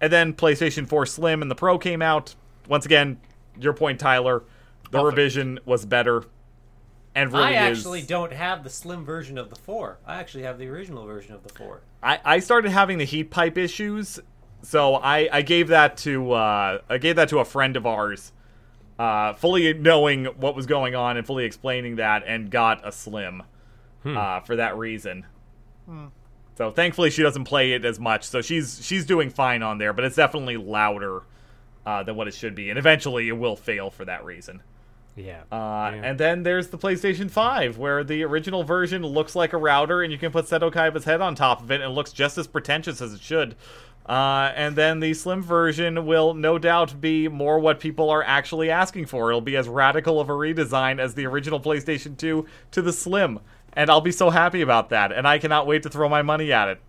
[0.00, 2.34] And then PlayStation 4 Slim and the Pro came out.
[2.68, 3.18] Once again,
[3.58, 4.42] your point, Tyler.
[4.90, 5.16] The Perfect.
[5.16, 6.24] revision was better.
[7.14, 9.98] And really I is- actually don't have the slim version of the four.
[10.06, 11.82] I actually have the original version of the four.
[12.02, 14.18] I, I started having the heat pipe issues,
[14.62, 18.32] so I, I gave that to uh, I gave that to a friend of ours,
[18.98, 23.42] uh, fully knowing what was going on and fully explaining that, and got a slim
[24.04, 25.24] uh, for that reason.
[26.56, 29.92] So thankfully she doesn't play it as much, so she's she's doing fine on there,
[29.92, 31.22] but it's definitely louder
[31.86, 34.62] uh, than what it should be, and eventually it will fail for that reason.
[35.16, 35.42] Yeah.
[35.52, 36.00] Uh, Yeah.
[36.02, 40.12] And then there's the PlayStation 5, where the original version looks like a router, and
[40.12, 42.46] you can put Seto Kaiba's head on top of it, and it looks just as
[42.46, 43.54] pretentious as it should.
[44.06, 48.70] Uh, and then the Slim version will no doubt be more what people are actually
[48.70, 49.30] asking for.
[49.30, 53.40] It'll be as radical of a redesign as the original PlayStation 2 to the Slim.
[53.72, 56.52] And I'll be so happy about that, and I cannot wait to throw my money
[56.52, 56.80] at it.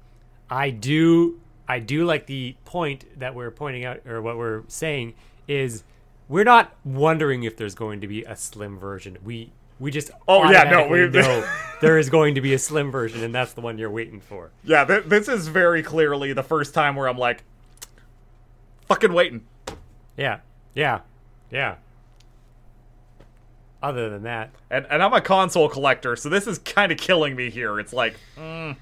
[0.50, 5.13] I do I do like the point that we're pointing out or what we're saying
[5.47, 5.84] is
[6.28, 9.18] we're not wondering if there's going to be a slim version.
[9.24, 11.47] We we just Oh, yeah, no, we- know
[11.82, 14.51] there is going to be a slim version and that's the one you're waiting for.
[14.63, 17.43] Yeah, th- this is very clearly the first time where I'm like,
[18.88, 19.45] fucking waiting.
[20.18, 20.39] Yeah.
[20.74, 21.01] Yeah.
[21.51, 21.76] Yeah.
[23.84, 27.35] Other than that, And, and I'm a console collector, so this is kind of killing
[27.35, 27.80] me here.
[27.80, 28.76] It's like, mm.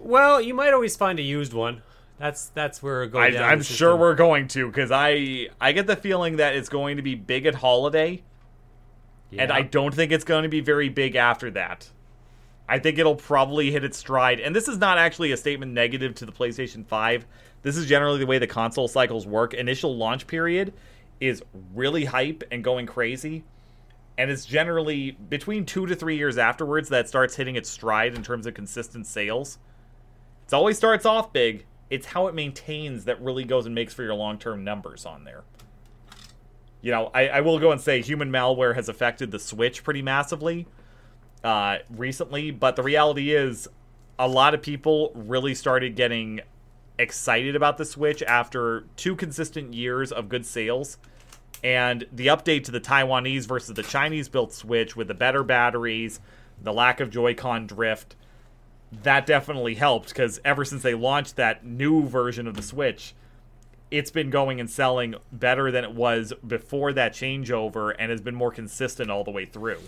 [0.00, 1.82] well, you might always find a used one.
[2.22, 5.88] That's that's where it goes I, I'm sure we're going to, because I I get
[5.88, 8.22] the feeling that it's going to be big at holiday,
[9.36, 11.90] and I don't think it's going to be very big after that.
[12.68, 14.38] I think it'll probably hit its stride.
[14.38, 17.26] And this is not actually a statement negative to the PlayStation 5.
[17.62, 19.52] This is generally the way the console cycles work.
[19.52, 20.72] Initial launch period
[21.18, 21.42] is
[21.74, 23.42] really hype and going crazy.
[24.16, 28.22] And it's generally between two to three years afterwards that starts hitting its stride in
[28.22, 29.58] terms of consistent sales.
[30.46, 31.64] It always starts off big.
[31.92, 35.24] It's how it maintains that really goes and makes for your long term numbers on
[35.24, 35.42] there.
[36.80, 40.00] You know, I, I will go and say human malware has affected the Switch pretty
[40.00, 40.66] massively
[41.44, 43.68] uh, recently, but the reality is
[44.18, 46.40] a lot of people really started getting
[46.98, 50.96] excited about the Switch after two consistent years of good sales.
[51.62, 56.20] And the update to the Taiwanese versus the Chinese built Switch with the better batteries,
[56.58, 58.16] the lack of Joy-Con drift,
[59.02, 63.14] that definitely helped because ever since they launched that new version of the Switch,
[63.90, 68.34] it's been going and selling better than it was before that changeover and has been
[68.34, 69.80] more consistent all the way through.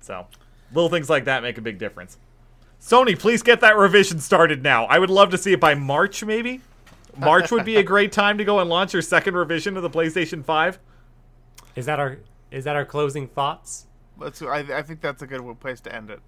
[0.00, 0.26] So,
[0.72, 2.18] little things like that make a big difference.
[2.80, 4.84] Sony, please get that revision started now.
[4.86, 6.60] I would love to see it by March, maybe.
[7.16, 9.90] March would be a great time to go and launch your second revision of the
[9.90, 10.78] PlayStation 5.
[11.74, 12.18] Is that our
[12.50, 13.86] is that our closing thoughts?
[14.16, 14.40] Let's.
[14.40, 16.20] I, I think that's a good place to end it.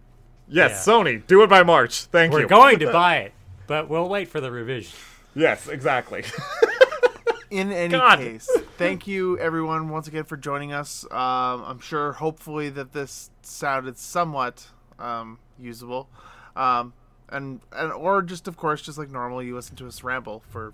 [0.50, 0.92] Yes, Yeah.
[0.92, 2.02] Sony, do it by March.
[2.06, 2.40] Thank you.
[2.40, 3.32] We're going to buy it,
[3.66, 4.92] but we'll wait for the revision.
[5.34, 6.24] Yes, exactly.
[7.50, 8.18] In any God.
[8.18, 8.48] case,
[8.78, 11.04] thank you everyone once again for joining us.
[11.10, 14.68] Um, I'm sure, hopefully, that this sounded somewhat
[15.00, 16.08] um, usable,
[16.54, 16.92] um,
[17.28, 20.72] and and or just of course, just like normal, you listen to us ramble for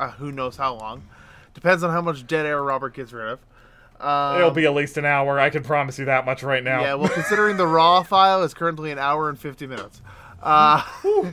[0.00, 1.04] uh, who knows how long.
[1.52, 3.38] Depends on how much dead air Robert gets rid of.
[4.00, 5.38] Um, It'll be at least an hour.
[5.38, 6.80] I can promise you that much right now.
[6.82, 10.02] Yeah, well, considering the raw file is currently an hour and fifty minutes.
[10.42, 10.82] Uh,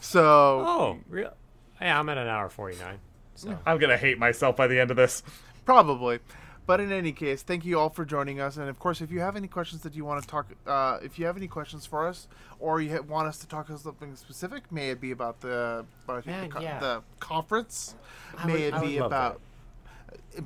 [0.00, 0.24] so
[0.66, 1.34] Oh, real?
[1.80, 2.98] Yeah, I'm at an hour 49.
[3.36, 5.22] So I'm gonna hate myself by the end of this.
[5.64, 6.20] probably.
[6.66, 8.56] But in any case, thank you all for joining us.
[8.56, 11.18] And of course, if you have any questions that you want to talk, uh, if
[11.18, 12.26] you have any questions for us,
[12.58, 16.24] or you want us to talk about something specific, may it be about the about
[16.24, 16.78] Man, the, co- yeah.
[16.78, 17.94] the conference,
[18.38, 19.40] I may would- it be about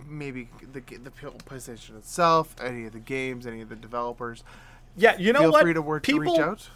[0.07, 4.45] maybe the the PlayStation itself, any of the games, any of the developers.
[4.97, 5.63] Yeah, you know Feel what?
[5.63, 6.71] free to, work People, to reach out.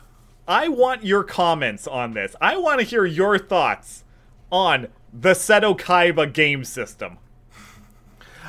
[0.46, 2.36] I want your comments on this.
[2.40, 4.04] I want to hear your thoughts
[4.50, 7.18] on the Seto Kaiba game system.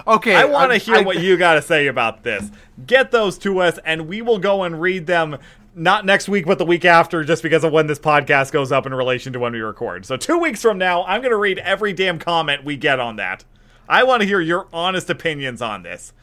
[0.07, 2.51] Okay, I want to hear I- what you got to say about this.
[2.85, 5.37] Get those to us, and we will go and read them.
[5.75, 8.85] Not next week, but the week after, just because of when this podcast goes up
[8.85, 10.05] in relation to when we record.
[10.05, 13.15] So, two weeks from now, I'm going to read every damn comment we get on
[13.15, 13.43] that.
[13.87, 16.13] I want to hear your honest opinions on this.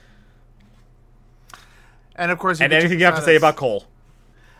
[2.16, 3.84] And of course, you And can anything you have to us say about Cole.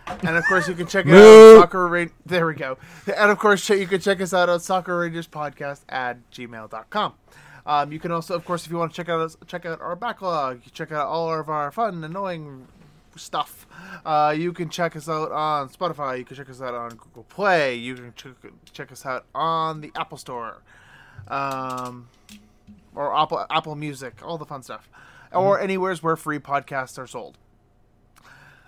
[0.07, 2.79] And of course, you can check it out on Sakura Ra- There we go.
[3.07, 7.15] And of course, you can check us out on Sakura Rangers Podcast at gmail.com.
[7.67, 9.81] Um, you can also, of course, if you want to check out us, check out
[9.81, 12.67] our backlog, check out all of our fun, annoying
[13.17, 13.67] stuff.
[14.05, 16.19] Uh, you can check us out on Spotify.
[16.19, 17.75] You can check us out on Google Play.
[17.77, 18.33] You can check,
[18.73, 20.63] check us out on the Apple Store,
[21.29, 22.09] um,
[22.95, 24.89] or Apple Apple Music, all the fun stuff,
[25.33, 27.39] or anywheres where free podcasts are sold.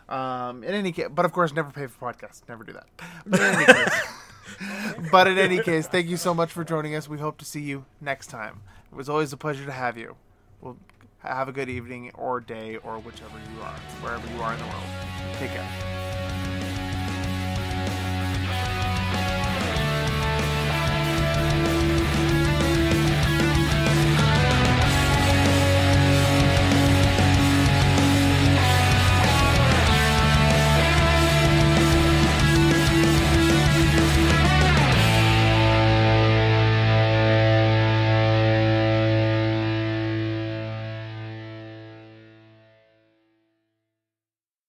[0.08, 2.42] Um, in any case, but of course, never pay for podcasts.
[2.48, 2.86] Never do that.
[3.26, 4.02] But in any case,
[5.10, 7.08] but in any case, thank you so much for joining us.
[7.08, 8.60] We hope to see you next time.
[8.90, 10.16] It was always a pleasure to have you.
[10.60, 10.76] Well,
[11.20, 14.66] have a good evening or day or whichever you are, wherever you are in the
[14.66, 14.84] world.
[15.38, 16.01] Take care.